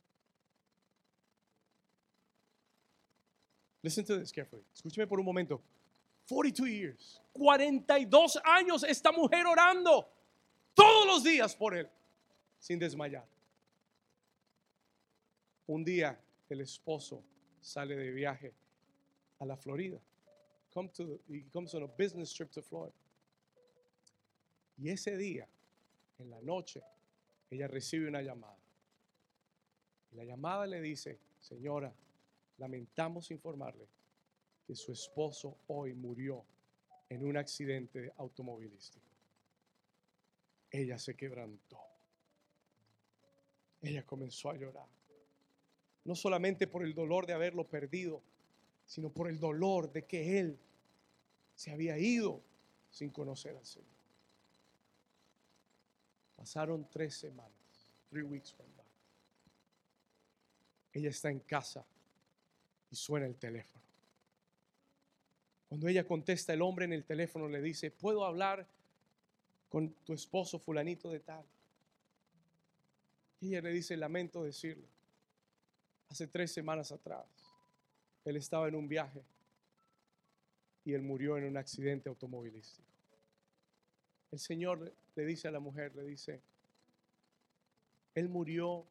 Listen 3.84 4.06
to 4.06 4.18
this 4.18 4.32
carefully. 4.32 4.64
Escúcheme 4.74 5.08
por 5.08 5.20
un 5.20 5.26
momento. 5.26 5.62
42 6.30 6.70
years. 6.70 7.20
42 7.34 8.38
años 8.46 8.84
esta 8.84 9.12
mujer 9.12 9.46
orando 9.46 10.08
todos 10.74 11.06
los 11.06 11.24
días 11.24 11.56
por 11.56 11.76
él 11.76 11.88
sin 12.60 12.80
desmayar. 12.80 13.26
Un 15.68 15.84
día 15.84 16.18
el 16.50 16.62
esposo 16.62 17.22
sale 17.62 17.96
de 17.96 18.12
viaje 18.12 18.54
a 19.40 19.46
la 19.46 19.58
Florida. 19.58 20.00
Come 20.74 20.90
to 20.90 21.20
he 21.30 21.44
comes 21.52 21.74
on 21.76 21.84
a 21.84 21.88
business 21.88 22.34
trip 22.34 22.52
to 22.52 22.62
Florida. 22.62 22.96
Y 24.78 24.90
ese 24.90 25.18
día, 25.18 25.48
en 26.20 26.30
la 26.30 26.42
noche, 26.42 26.82
ella 27.52 27.68
recibe 27.68 28.08
una 28.08 28.22
llamada. 28.22 28.58
La 30.14 30.24
llamada 30.24 30.66
le 30.66 30.82
dice, 30.82 31.20
señora, 31.40 31.94
lamentamos 32.58 33.32
informarle 33.32 33.88
que 34.66 34.76
su 34.76 34.92
esposo 34.92 35.58
hoy 35.68 35.94
murió 35.94 36.46
en 37.10 37.26
un 37.26 37.38
accidente 37.38 38.12
automovilístico. 38.18 39.06
Ella 40.72 40.98
se 40.98 41.16
quebrantó. 41.16 41.80
Ella 43.82 44.06
comenzó 44.06 44.50
a 44.50 44.56
llorar. 44.56 44.88
No 46.06 46.16
solamente 46.16 46.68
por 46.68 46.84
el 46.84 46.94
dolor 46.94 47.26
de 47.26 47.34
haberlo 47.34 47.66
perdido, 47.66 48.22
sino 48.86 49.10
por 49.10 49.30
el 49.30 49.40
dolor 49.40 49.92
de 49.92 50.06
que 50.06 50.40
él 50.40 50.58
se 51.56 51.72
había 51.72 51.98
ido 51.98 52.42
sin 52.90 53.10
conocer 53.10 53.56
al 53.56 53.66
Señor. 53.66 53.90
Pasaron 56.36 56.90
tres 56.90 57.16
semanas, 57.16 57.92
three 58.10 58.24
weeks. 58.24 58.56
Ella 60.92 61.10
está 61.10 61.30
en 61.30 61.40
casa 61.40 61.86
y 62.94 62.96
suena 62.96 63.26
el 63.26 63.36
teléfono. 63.36 63.84
Cuando 65.68 65.88
ella 65.88 66.06
contesta, 66.06 66.54
el 66.54 66.62
hombre 66.62 66.86
en 66.86 66.94
el 66.94 67.04
teléfono 67.04 67.48
le 67.48 67.60
dice, 67.60 67.90
¿puedo 67.90 68.24
hablar 68.24 68.68
con 69.68 69.90
tu 70.06 70.14
esposo 70.14 70.60
fulanito 70.60 71.10
de 71.10 71.20
tal? 71.20 71.44
Y 73.42 73.48
ella 73.48 73.62
le 73.62 73.72
dice, 73.72 73.98
lamento 73.98 74.44
decirlo. 74.44 74.86
Hace 76.10 76.28
tres 76.28 76.52
semanas 76.52 76.92
atrás, 76.92 77.26
él 78.26 78.38
estaba 78.38 78.68
en 78.68 78.76
un 78.76 78.88
viaje 78.88 79.24
y 80.86 80.94
él 80.94 81.02
murió 81.02 81.36
en 81.40 81.46
un 81.46 81.58
accidente 81.58 82.10
automovilístico. 82.10 82.88
El 84.32 84.38
Señor 84.38 84.94
le 85.16 85.26
dice 85.26 85.48
a 85.48 85.52
la 85.52 85.60
mujer, 85.60 85.96
le 85.96 86.04
dice, 86.04 86.42
él 88.14 88.30
murió 88.30 88.86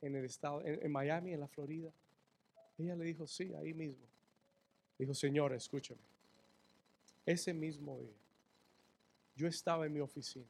en 0.00 0.16
el 0.16 0.24
estado, 0.24 0.62
en, 0.64 0.90
Miami, 0.90 1.34
en 1.34 1.40
la 1.40 1.48
Florida. 1.48 1.92
Ella 2.78 2.96
le 2.96 3.04
dijo, 3.04 3.26
sí, 3.26 3.52
ahí 3.54 3.72
mismo. 3.72 4.04
Dijo, 4.98 5.14
Señor, 5.14 5.52
escúchame. 5.52 6.00
Ese 7.26 7.54
mismo 7.54 7.98
día, 7.98 8.12
yo 9.36 9.48
estaba 9.48 9.86
en 9.86 9.92
mi 9.92 10.00
oficina. 10.00 10.44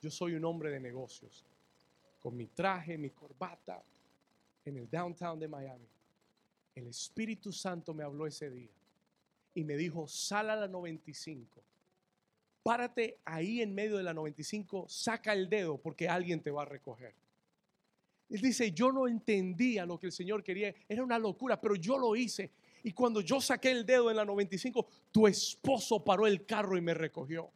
Yo 0.00 0.10
soy 0.10 0.34
un 0.34 0.44
hombre 0.44 0.70
de 0.70 0.80
negocios, 0.80 1.44
con 2.20 2.36
mi 2.36 2.46
traje, 2.46 2.98
mi 2.98 3.10
corbata, 3.10 3.82
en 4.64 4.76
el 4.76 4.90
downtown 4.90 5.38
de 5.38 5.48
Miami. 5.48 5.86
El 6.74 6.88
Espíritu 6.88 7.52
Santo 7.52 7.94
me 7.94 8.04
habló 8.04 8.26
ese 8.26 8.50
día 8.50 8.70
y 9.54 9.64
me 9.64 9.76
dijo, 9.76 10.06
sal 10.06 10.50
a 10.50 10.56
la 10.56 10.68
95. 10.68 11.62
Párate 12.62 13.18
ahí 13.24 13.60
en 13.60 13.74
medio 13.74 13.96
de 13.98 14.02
la 14.02 14.14
95, 14.14 14.86
saca 14.88 15.32
el 15.32 15.48
dedo 15.48 15.76
porque 15.76 16.08
alguien 16.08 16.40
te 16.40 16.50
va 16.50 16.62
a 16.62 16.66
recoger. 16.66 17.14
Él 18.34 18.40
dice, 18.40 18.72
yo 18.72 18.90
no 18.90 19.06
entendía 19.06 19.86
lo 19.86 19.96
que 19.96 20.06
el 20.06 20.12
Señor 20.12 20.42
quería, 20.42 20.74
era 20.88 21.04
una 21.04 21.20
locura, 21.20 21.60
pero 21.60 21.76
yo 21.76 21.96
lo 21.96 22.16
hice. 22.16 22.50
Y 22.82 22.90
cuando 22.90 23.20
yo 23.20 23.40
saqué 23.40 23.70
el 23.70 23.86
dedo 23.86 24.10
en 24.10 24.16
la 24.16 24.24
95, 24.24 24.88
tu 25.12 25.28
esposo 25.28 26.02
paró 26.02 26.26
el 26.26 26.44
carro 26.44 26.76
y 26.76 26.80
me 26.80 26.94
recogió. 26.94 27.52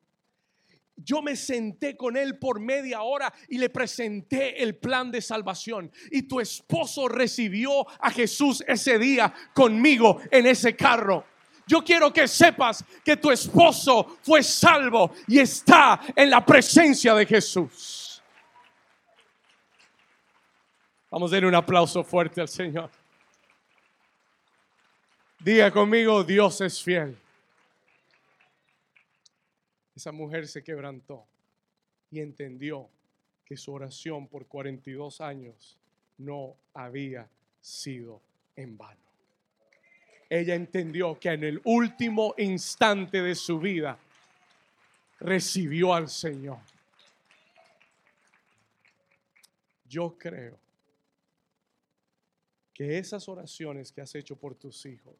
Yo 0.94 1.20
me 1.20 1.34
senté 1.34 1.96
con 1.96 2.16
él 2.16 2.38
por 2.38 2.60
media 2.60 3.02
hora 3.02 3.34
y 3.48 3.58
le 3.58 3.70
presenté 3.70 4.62
el 4.62 4.76
plan 4.76 5.10
de 5.10 5.20
salvación. 5.20 5.90
Y 6.12 6.22
tu 6.22 6.38
esposo 6.38 7.08
recibió 7.08 7.84
a 8.00 8.12
Jesús 8.12 8.62
ese 8.64 9.00
día 9.00 9.34
conmigo 9.54 10.20
en 10.30 10.46
ese 10.46 10.76
carro. 10.76 11.24
Yo 11.66 11.82
quiero 11.82 12.12
que 12.12 12.28
sepas 12.28 12.84
que 13.04 13.16
tu 13.16 13.32
esposo 13.32 14.18
fue 14.22 14.44
salvo 14.44 15.10
y 15.26 15.40
está 15.40 16.02
en 16.14 16.30
la 16.30 16.46
presencia 16.46 17.16
de 17.16 17.26
Jesús. 17.26 18.07
Vamos 21.10 21.32
a 21.32 21.36
dar 21.36 21.46
un 21.46 21.54
aplauso 21.54 22.04
fuerte 22.04 22.40
al 22.40 22.48
Señor. 22.48 22.90
Diga 25.38 25.70
conmigo, 25.70 26.22
Dios 26.22 26.60
es 26.60 26.82
fiel. 26.82 27.16
Esa 29.96 30.12
mujer 30.12 30.46
se 30.46 30.62
quebrantó 30.62 31.24
y 32.10 32.20
entendió 32.20 32.88
que 33.46 33.56
su 33.56 33.72
oración 33.72 34.28
por 34.28 34.46
42 34.46 35.20
años 35.22 35.78
no 36.18 36.54
había 36.74 37.26
sido 37.60 38.20
en 38.54 38.76
vano. 38.76 39.00
Ella 40.28 40.54
entendió 40.54 41.18
que 41.18 41.30
en 41.30 41.44
el 41.44 41.60
último 41.64 42.34
instante 42.36 43.22
de 43.22 43.34
su 43.34 43.58
vida 43.58 43.98
recibió 45.20 45.94
al 45.94 46.08
Señor. 46.08 46.58
Yo 49.88 50.14
creo 50.18 50.67
que 52.78 52.96
esas 52.96 53.28
oraciones 53.28 53.90
que 53.90 54.00
has 54.00 54.14
hecho 54.14 54.36
por 54.36 54.54
tus 54.54 54.86
hijos, 54.86 55.16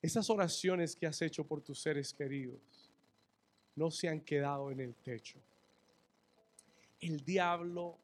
esas 0.00 0.30
oraciones 0.30 0.96
que 0.96 1.06
has 1.06 1.20
hecho 1.20 1.44
por 1.44 1.60
tus 1.60 1.80
seres 1.80 2.14
queridos, 2.14 2.90
no 3.76 3.90
se 3.90 4.08
han 4.08 4.22
quedado 4.22 4.70
en 4.70 4.80
el 4.80 4.94
techo. 4.94 5.38
El 6.98 7.22
diablo 7.22 7.98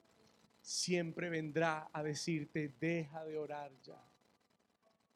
siempre 0.61 1.30
vendrá 1.30 1.88
a 1.94 2.02
decirte, 2.02 2.74
deja 2.78 3.24
de 3.24 3.38
orar 3.38 3.72
ya. 3.82 4.05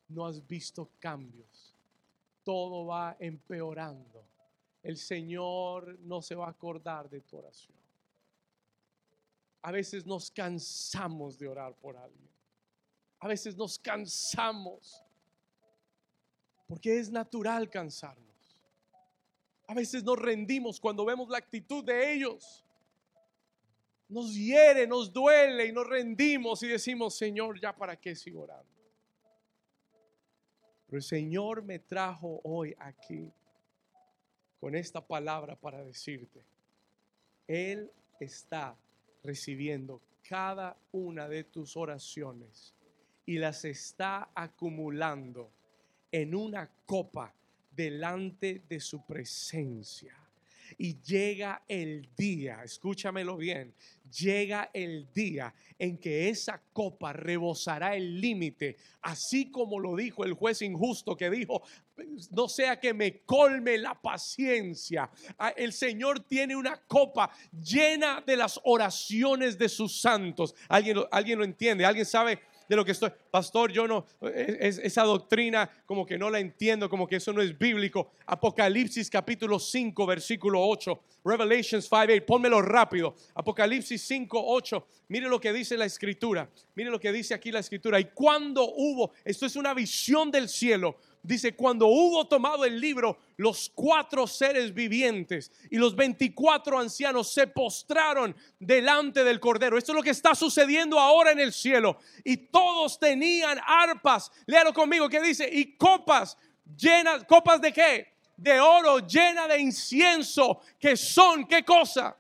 No 0.09 0.25
has 0.25 0.47
visto 0.47 0.89
cambios. 0.99 1.77
Todo 2.43 2.87
va 2.87 3.19
empeorando. 3.21 4.25
El 4.83 4.97
Señor 4.97 5.99
no 5.99 6.23
se 6.23 6.35
va 6.35 6.47
a 6.47 6.53
acordar 6.53 7.11
de 7.11 7.21
tu 7.21 7.37
oración. 7.37 7.77
A 9.61 9.73
veces 9.73 10.07
nos 10.07 10.31
cansamos 10.31 11.39
de 11.39 11.49
orar 11.49 11.75
por 11.75 11.95
alguien. 11.95 12.38
A 13.21 13.29
veces 13.29 13.57
nos 13.57 13.79
cansamos. 13.79 15.05
Porque 16.67 16.99
es 16.99 17.11
natural 17.11 17.71
cansarnos. 17.71 18.27
A 19.67 19.75
veces 19.75 20.03
nos 20.05 20.19
rendimos 20.19 20.81
cuando 20.81 21.05
vemos 21.05 21.29
la 21.29 21.39
actitud 21.39 21.85
de 21.85 22.13
ellos 22.15 22.65
nos 24.09 24.35
hiere, 24.35 24.87
nos 24.87 25.13
duele 25.13 25.67
y 25.67 25.73
nos 25.73 25.87
rendimos 25.87 26.63
y 26.63 26.69
decimos, 26.69 27.15
Señor, 27.15 27.61
ya 27.61 27.77
para 27.77 27.97
qué 27.97 28.15
sigo 28.15 28.43
orando. 28.43 28.67
Pero 30.87 30.97
el 30.97 31.03
Señor 31.03 31.63
me 31.63 31.79
trajo 31.79 32.41
hoy 32.45 32.75
aquí 32.79 33.31
con 34.59 34.75
esta 34.75 35.07
palabra 35.07 35.55
para 35.57 35.85
decirte, 35.85 36.43
Él 37.47 37.91
está 38.19 38.75
recibiendo 39.23 40.01
cada 40.27 40.77
una 40.91 41.29
de 41.29 41.45
tus 41.45 41.77
oraciones 41.77 42.75
y 43.29 43.37
las 43.37 43.63
está 43.67 44.31
acumulando 44.35 45.53
en 46.11 46.35
una 46.35 46.67
copa 46.87 47.35
delante 47.71 48.63
de 48.67 48.81
su 48.81 49.05
presencia. 49.05 50.17
Y 50.79 51.03
llega 51.03 51.63
el 51.69 52.09
día, 52.17 52.63
escúchamelo 52.65 53.37
bien, 53.37 53.75
llega 54.19 54.71
el 54.73 55.13
día 55.13 55.55
en 55.79 55.99
que 55.99 56.31
esa 56.31 56.63
copa 56.73 57.13
rebosará 57.13 57.95
el 57.97 58.19
límite, 58.19 58.79
así 59.03 59.51
como 59.51 59.79
lo 59.79 59.95
dijo 59.95 60.25
el 60.25 60.33
juez 60.33 60.63
injusto 60.63 61.15
que 61.15 61.29
dijo, 61.29 61.63
no 62.31 62.49
sea 62.49 62.81
que 62.81 62.95
me 62.95 63.21
colme 63.21 63.77
la 63.77 64.01
paciencia. 64.01 65.11
Ah, 65.37 65.53
el 65.55 65.75
Señor 65.75 66.21
tiene 66.21 66.57
una 66.57 66.81
copa 66.81 67.31
llena 67.63 68.23
de 68.27 68.39
las 68.39 68.59
oraciones 68.65 69.59
de 69.59 69.69
sus 69.69 70.01
santos. 70.01 70.55
¿Alguien, 70.67 70.97
alguien 71.11 71.39
lo 71.39 71.45
entiende? 71.45 71.85
¿Alguien 71.85 72.07
sabe? 72.07 72.39
De 72.69 72.77
lo 72.77 72.85
que 72.85 72.93
estoy. 72.93 73.11
Pastor, 73.31 73.73
yo 73.73 73.89
no, 73.89 74.05
esa 74.21 75.03
doctrina 75.05 75.69
como 75.87 76.05
que 76.05 76.19
no 76.19 76.29
la 76.31 76.39
entiendo, 76.39 76.89
como 76.91 77.07
que 77.07 77.17
eso 77.17 77.33
no 77.33 77.41
es 77.41 77.59
bíblico. 77.59 78.11
Apocalipsis 78.27 79.09
capítulo 79.09 79.59
5, 79.59 80.07
versículo 80.07 80.61
8. 80.63 81.01
Revelations 81.25 81.85
5, 81.85 81.97
8. 81.97 82.27
Pónmelo 82.27 82.61
rápido. 82.61 83.15
Apocalipsis 83.35 84.03
5, 84.03 84.41
8. 84.45 84.87
Mire 85.09 85.29
lo 85.29 85.41
que 85.41 85.53
dice 85.53 85.77
la 85.77 85.87
escritura. 85.87 86.49
Mire 86.75 86.91
lo 86.91 87.01
que 87.01 87.11
dice 87.11 87.35
aquí 87.35 87.51
la 87.51 87.61
escritura. 87.61 87.99
Y 87.99 88.07
cuando 88.15 88.65
hubo, 88.77 89.13
esto 89.25 89.47
es 89.47 89.57
una 89.57 89.73
visión 89.73 90.31
del 90.31 90.49
cielo 90.49 90.99
dice, 91.29 91.55
cuando 91.55 91.87
hubo 91.87 92.27
tomado 92.27 92.65
el 92.65 92.81
libro, 92.81 93.19
los 93.37 93.71
cuatro 93.75 94.27
seres 94.27 94.73
vivientes 94.73 95.53
y 95.71 95.77
los 95.77 95.95
24 95.95 96.79
ancianos 96.79 97.31
se 97.31 97.47
postraron 97.47 98.35
delante 98.59 99.23
del 99.23 99.39
Cordero. 99.39 99.77
Esto 99.77 99.93
es 99.93 99.97
lo 99.97 100.03
que 100.03 100.11
está 100.11 100.35
sucediendo 100.35 100.99
ahora 100.99 101.31
en 101.31 101.41
el 101.41 101.53
cielo. 101.53 101.99
Y 102.25 102.37
todos 102.39 102.99
tenían 102.99 103.61
arpas, 103.65 104.33
léalo 104.47 104.73
conmigo, 104.73 105.09
que 105.09 105.21
dice, 105.21 105.49
y 105.53 105.77
copas 105.77 106.39
llenas, 106.77 107.25
copas 107.25 107.61
de 107.61 107.73
qué? 107.73 108.15
De 108.37 108.59
oro, 108.59 109.07
llena 109.07 109.47
de 109.47 109.61
incienso, 109.61 110.63
que 110.81 110.97
son, 110.97 111.47
¿qué 111.47 111.63
cosa? 111.63 112.17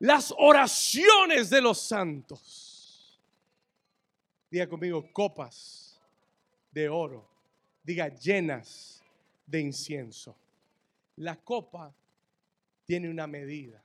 Las 0.00 0.34
oraciones 0.36 1.48
de 1.48 1.62
los 1.62 1.80
santos. 1.80 3.18
Diga 4.50 4.68
conmigo, 4.68 5.10
copas 5.14 5.81
de 6.72 6.88
oro, 6.88 7.28
diga 7.84 8.08
llenas 8.08 9.02
de 9.46 9.60
incienso. 9.60 10.34
La 11.16 11.36
copa 11.36 11.94
tiene 12.84 13.08
una 13.08 13.26
medida. 13.26 13.82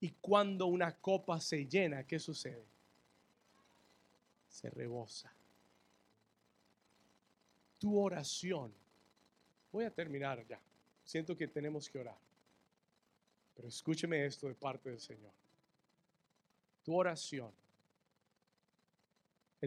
Y 0.00 0.10
cuando 0.20 0.66
una 0.66 0.94
copa 0.96 1.40
se 1.40 1.66
llena, 1.66 2.04
¿qué 2.04 2.18
sucede? 2.18 2.66
Se 4.48 4.68
rebosa. 4.70 5.32
Tu 7.78 7.98
oración. 7.98 8.72
Voy 9.72 9.84
a 9.84 9.90
terminar 9.90 10.46
ya. 10.46 10.60
Siento 11.04 11.36
que 11.36 11.48
tenemos 11.48 11.88
que 11.88 12.00
orar. 12.00 12.18
Pero 13.54 13.68
escúcheme 13.68 14.26
esto 14.26 14.48
de 14.48 14.54
parte 14.54 14.90
del 14.90 15.00
Señor. 15.00 15.32
Tu 16.84 16.94
oración 16.94 17.52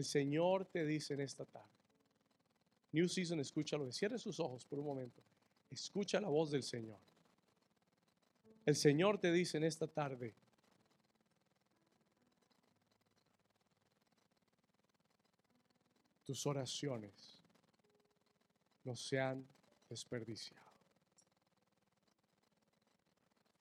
el 0.00 0.06
Señor 0.06 0.64
te 0.64 0.86
dice 0.86 1.12
en 1.12 1.20
esta 1.20 1.44
tarde. 1.44 1.68
New 2.92 3.06
Season, 3.06 3.38
escúchalo. 3.38 3.92
Cierre 3.92 4.18
sus 4.18 4.40
ojos 4.40 4.64
por 4.64 4.78
un 4.78 4.86
momento. 4.86 5.22
Escucha 5.70 6.18
la 6.22 6.28
voz 6.28 6.50
del 6.50 6.62
Señor. 6.62 6.98
El 8.64 8.74
Señor 8.74 9.18
te 9.18 9.30
dice 9.30 9.58
en 9.58 9.64
esta 9.64 9.86
tarde. 9.86 10.34
Tus 16.24 16.46
oraciones 16.46 17.42
no 18.84 18.96
se 18.96 19.20
han 19.20 19.46
desperdiciado. 19.90 20.70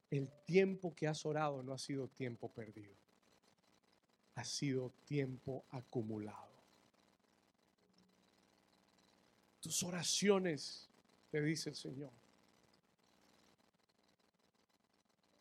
El 0.09 0.31
tiempo 0.45 0.95
que 0.95 1.07
has 1.07 1.25
orado 1.25 1.61
no 1.63 1.73
ha 1.73 1.77
sido 1.77 2.07
tiempo 2.07 2.49
perdido 2.49 3.08
ha 4.39 4.43
sido 4.45 4.93
tiempo 5.03 5.65
acumulado. 5.71 6.47
Tus 9.59 9.83
oraciones, 9.83 10.87
te 11.29 11.41
dice 11.41 11.71
el 11.71 11.75
Señor, 11.75 12.13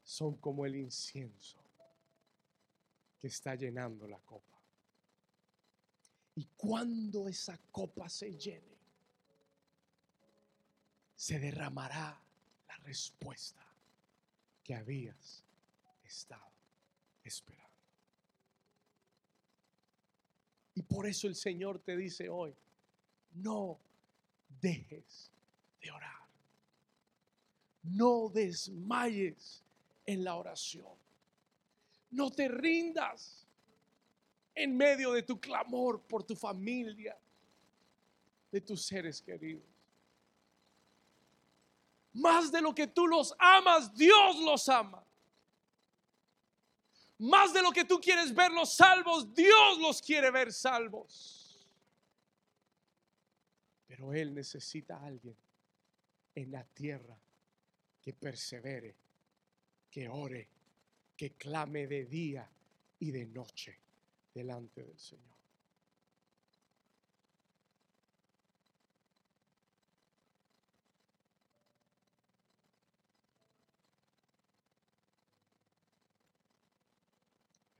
son 0.03 0.35
como 0.39 0.67
el 0.67 0.75
incienso 0.75 1.59
que 3.21 3.29
está 3.29 3.55
llenando 3.55 4.09
la 4.09 4.19
copa. 4.19 4.59
Y 6.35 6.45
cuando 6.57 7.29
esa 7.29 7.57
copa 7.71 8.09
se 8.09 8.37
llene, 8.37 8.79
se 11.15 11.39
derramará 11.39 12.21
la 12.67 12.77
respuesta 12.79 13.65
que 14.65 14.75
habías 14.75 15.45
estado 16.03 16.51
esperando. 17.23 17.68
Y 20.79 20.83
por 20.83 21.09
eso 21.09 21.27
el 21.27 21.35
Señor 21.35 21.81
te 21.81 21.97
dice 21.97 22.29
hoy, 22.29 22.55
no 23.35 23.81
dejes 24.61 25.29
de 25.83 25.91
orar. 25.91 26.23
No 27.83 28.29
desmayes 28.33 29.65
en 30.07 30.23
la 30.23 30.37
oración. 30.37 30.95
No 32.13 32.31
te 32.31 32.47
rindas 32.47 33.45
en 34.55 34.77
medio 34.77 35.11
de 35.11 35.25
tu 35.25 35.41
clamor 35.41 36.01
por 36.03 36.23
tu 36.23 36.37
familia, 36.37 37.19
de 38.53 38.61
tus 38.61 38.83
seres 38.83 39.21
queridos. 39.21 39.67
Más 42.13 42.53
de 42.53 42.63
lo 42.63 42.73
que 42.73 42.87
tú 42.87 43.09
los 43.09 43.35
amas, 43.37 43.93
Dios 43.97 44.39
los 44.45 44.69
ama. 44.69 45.05
Más 47.19 47.53
de 47.53 47.63
lo 47.63 47.73
que 47.73 47.85
tú 47.85 48.01
quieres 48.01 48.35
verlos 48.35 48.75
salvos, 48.75 49.35
Dios 49.35 49.79
los 49.81 50.01
quiere 50.01 50.31
ver 50.31 50.53
salvos. 50.53 51.69
Pero 53.87 54.13
Él 54.15 54.35
necesita 54.35 54.97
a 54.97 55.07
alguien 55.07 55.37
en 56.35 56.53
la 56.53 56.63
tierra 56.65 57.19
que 58.01 58.13
persevere, 58.13 58.95
que 59.91 60.09
ore, 60.09 60.49
que 61.17 61.33
clame 61.33 61.89
de 61.89 62.05
día 62.05 62.49
y 63.01 63.11
de 63.11 63.27
noche 63.27 63.77
delante 64.33 64.85
del 64.85 64.99
Señor. 64.99 65.38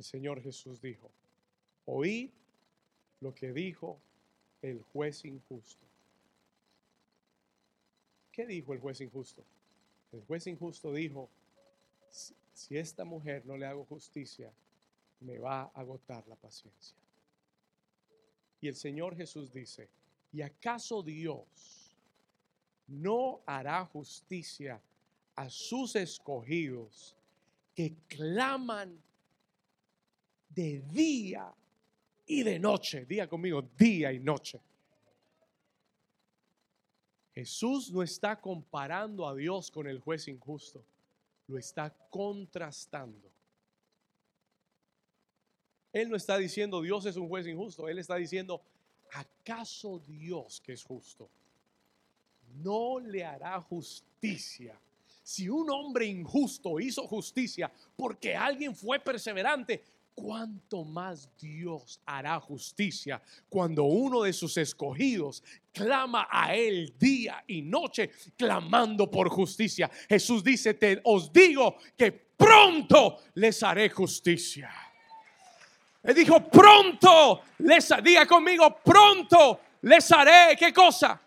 Señor 0.09 0.43
Jesús 0.43 0.81
dijo, 0.81 1.11
oí 1.85 2.33
lo 3.21 3.35
que 3.35 3.53
dijo 3.53 4.01
el 4.63 4.83
juez 4.83 5.27
injusto. 5.27 5.85
¿Qué 8.33 8.47
dijo 8.47 8.73
el 8.73 8.81
juez 8.81 9.03
injusto? 9.03 9.45
El 10.13 10.23
juez 10.23 10.47
injusto 10.47 10.95
dijo, 10.95 11.29
si 12.09 12.79
esta 12.79 13.05
mujer 13.05 13.45
no 13.45 13.59
le 13.59 13.67
hago 13.67 13.85
justicia, 13.85 14.51
me 15.21 15.39
va 15.39 15.65
a 15.65 15.73
agotar 15.75 16.27
la 16.27 16.37
paciencia. 16.37 16.97
Y 18.63 18.69
el 18.69 18.77
Señor 18.77 19.15
Jesús 19.15 19.53
dice, 19.53 19.91
¿y 20.33 20.41
acaso 20.41 21.03
Dios 21.03 21.95
no 22.87 23.43
hará 23.45 23.85
justicia 23.85 24.81
a 25.35 25.51
sus 25.51 25.97
escogidos 25.97 27.15
que 27.75 27.95
claman 28.09 28.99
de 30.49 30.81
día 30.91 31.53
y 32.27 32.43
de 32.43 32.59
noche? 32.59 33.05
Diga 33.05 33.27
conmigo, 33.27 33.63
día 33.77 34.13
y 34.13 34.19
noche. 34.19 34.61
Jesús 37.35 37.93
no 37.93 38.03
está 38.03 38.41
comparando 38.41 39.27
a 39.27 39.35
Dios 39.35 39.71
con 39.71 39.87
el 39.87 40.01
juez 40.01 40.27
injusto, 40.27 40.85
lo 41.47 41.57
está 41.57 41.91
contrastando. 42.11 43.31
Él 45.93 46.11
no 46.11 46.17
está 46.17 46.37
diciendo 46.37 46.83
Dios 46.83 47.07
es 47.07 47.17
un 47.17 47.29
juez 47.29 47.47
injusto, 47.47 47.89
Él 47.89 47.99
está 47.99 48.17
diciendo, 48.17 48.61
¿acaso 49.13 50.01
Dios 50.01 50.61
que 50.61 50.73
es 50.73 50.83
justo 50.83 51.31
no 52.57 52.99
le 52.99 53.25
hará 53.25 53.61
justicia? 53.61 54.79
Si 55.23 55.49
un 55.49 55.69
hombre 55.71 56.07
injusto 56.07 56.81
hizo 56.81 57.07
justicia 57.07 57.71
porque 57.97 58.35
alguien 58.35 58.75
fue 58.75 58.99
perseverante, 58.99 59.85
¿cuánto 60.21 60.85
más 60.85 61.31
Dios 61.39 62.01
hará 62.05 62.41
justicia 62.41 63.23
cuando 63.49 63.85
uno 63.85 64.23
de 64.25 64.33
sus 64.33 64.57
escogidos 64.57 65.45
clama 65.73 66.27
a 66.29 66.57
Él 66.57 66.93
día 66.99 67.45
y 67.47 67.63
noche, 67.63 68.11
clamando 68.37 69.09
por 69.09 69.29
justicia? 69.29 69.89
Jesús 70.09 70.43
dice, 70.43 70.75
te 70.75 71.01
os 71.05 71.33
digo 71.33 71.77
que 71.97 72.11
pronto 72.11 73.19
les 73.35 73.63
haré 73.63 73.91
justicia. 73.91 74.73
Él 76.03 76.15
dijo, 76.17 76.49
pronto 76.49 77.43
les, 77.59 77.89
diga 78.03 78.27
conmigo, 78.27 78.77
pronto 78.85 79.61
les 79.83 80.11
haré, 80.11 80.57
¿qué 80.57 80.73
cosa? 80.73 81.21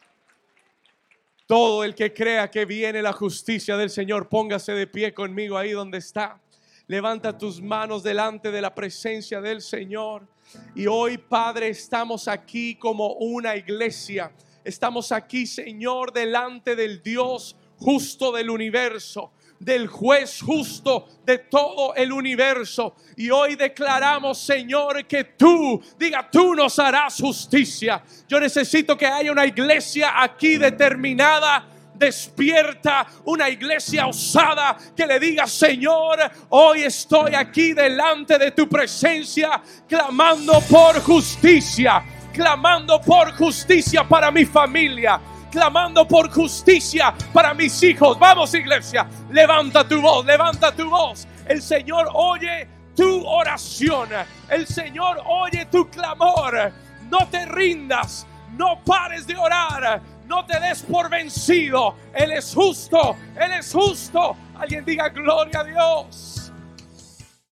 Todo 1.47 1.85
el 1.85 1.95
que 1.95 2.13
crea 2.13 2.51
que 2.51 2.65
viene 2.65 3.01
la 3.01 3.13
justicia 3.13 3.77
del 3.77 3.89
Señor, 3.89 4.27
póngase 4.27 4.73
de 4.73 4.87
pie 4.87 5.13
conmigo 5.13 5.57
ahí 5.57 5.71
donde 5.71 5.99
está. 5.99 6.41
Levanta 6.87 7.37
tus 7.37 7.61
manos 7.61 8.03
delante 8.03 8.51
de 8.51 8.61
la 8.61 8.73
presencia 8.73 9.41
del 9.41 9.61
Señor. 9.61 10.27
Y 10.75 10.87
hoy, 10.87 11.17
Padre, 11.17 11.69
estamos 11.69 12.27
aquí 12.27 12.75
como 12.75 13.13
una 13.13 13.55
iglesia. 13.55 14.31
Estamos 14.63 15.11
aquí, 15.11 15.45
Señor, 15.45 16.11
delante 16.11 16.75
del 16.75 17.01
Dios 17.01 17.55
justo 17.77 18.31
del 18.31 18.49
universo 18.49 19.31
del 19.61 19.87
juez 19.87 20.41
justo 20.41 21.07
de 21.23 21.37
todo 21.37 21.93
el 21.93 22.11
universo. 22.11 22.95
Y 23.15 23.29
hoy 23.29 23.55
declaramos, 23.55 24.39
Señor, 24.39 25.05
que 25.05 25.23
tú, 25.23 25.79
diga, 25.99 26.27
tú 26.31 26.55
nos 26.55 26.79
harás 26.79 27.17
justicia. 27.21 28.03
Yo 28.27 28.39
necesito 28.39 28.97
que 28.97 29.05
haya 29.05 29.31
una 29.31 29.45
iglesia 29.45 30.21
aquí 30.21 30.57
determinada 30.57 31.67
despierta, 32.01 33.05
una 33.25 33.47
iglesia 33.47 34.07
osada 34.07 34.75
que 34.95 35.05
le 35.05 35.19
diga, 35.19 35.47
Señor, 35.47 36.19
hoy 36.49 36.81
estoy 36.81 37.35
aquí 37.35 37.73
delante 37.73 38.37
de 38.37 38.51
tu 38.51 38.67
presencia, 38.67 39.61
clamando 39.87 40.59
por 40.61 40.99
justicia, 41.01 42.03
clamando 42.33 42.99
por 42.99 43.37
justicia 43.37 44.03
para 44.03 44.31
mi 44.31 44.45
familia, 44.45 45.21
clamando 45.51 46.07
por 46.07 46.31
justicia 46.31 47.13
para 47.31 47.53
mis 47.53 47.81
hijos. 47.83 48.17
Vamos 48.17 48.53
iglesia, 48.55 49.07
levanta 49.29 49.87
tu 49.87 50.01
voz, 50.01 50.25
levanta 50.25 50.75
tu 50.75 50.89
voz. 50.89 51.27
El 51.47 51.61
Señor 51.61 52.09
oye 52.13 52.67
tu 52.95 53.25
oración. 53.25 54.09
El 54.49 54.65
Señor 54.65 55.21
oye 55.25 55.65
tu 55.67 55.89
clamor. 55.89 56.71
No 57.09 57.27
te 57.29 57.45
rindas, 57.45 58.25
no 58.57 58.81
pares 58.83 59.27
de 59.27 59.35
orar. 59.35 60.01
No 60.31 60.45
te 60.45 60.57
des 60.61 60.81
por 60.83 61.09
vencido. 61.09 61.93
Él 62.13 62.31
es 62.31 62.55
justo, 62.55 63.17
Él 63.35 63.51
es 63.51 63.73
justo. 63.73 64.37
Alguien 64.55 64.85
diga 64.85 65.09
gloria 65.09 65.59
a 65.59 65.63
Dios. 65.65 66.40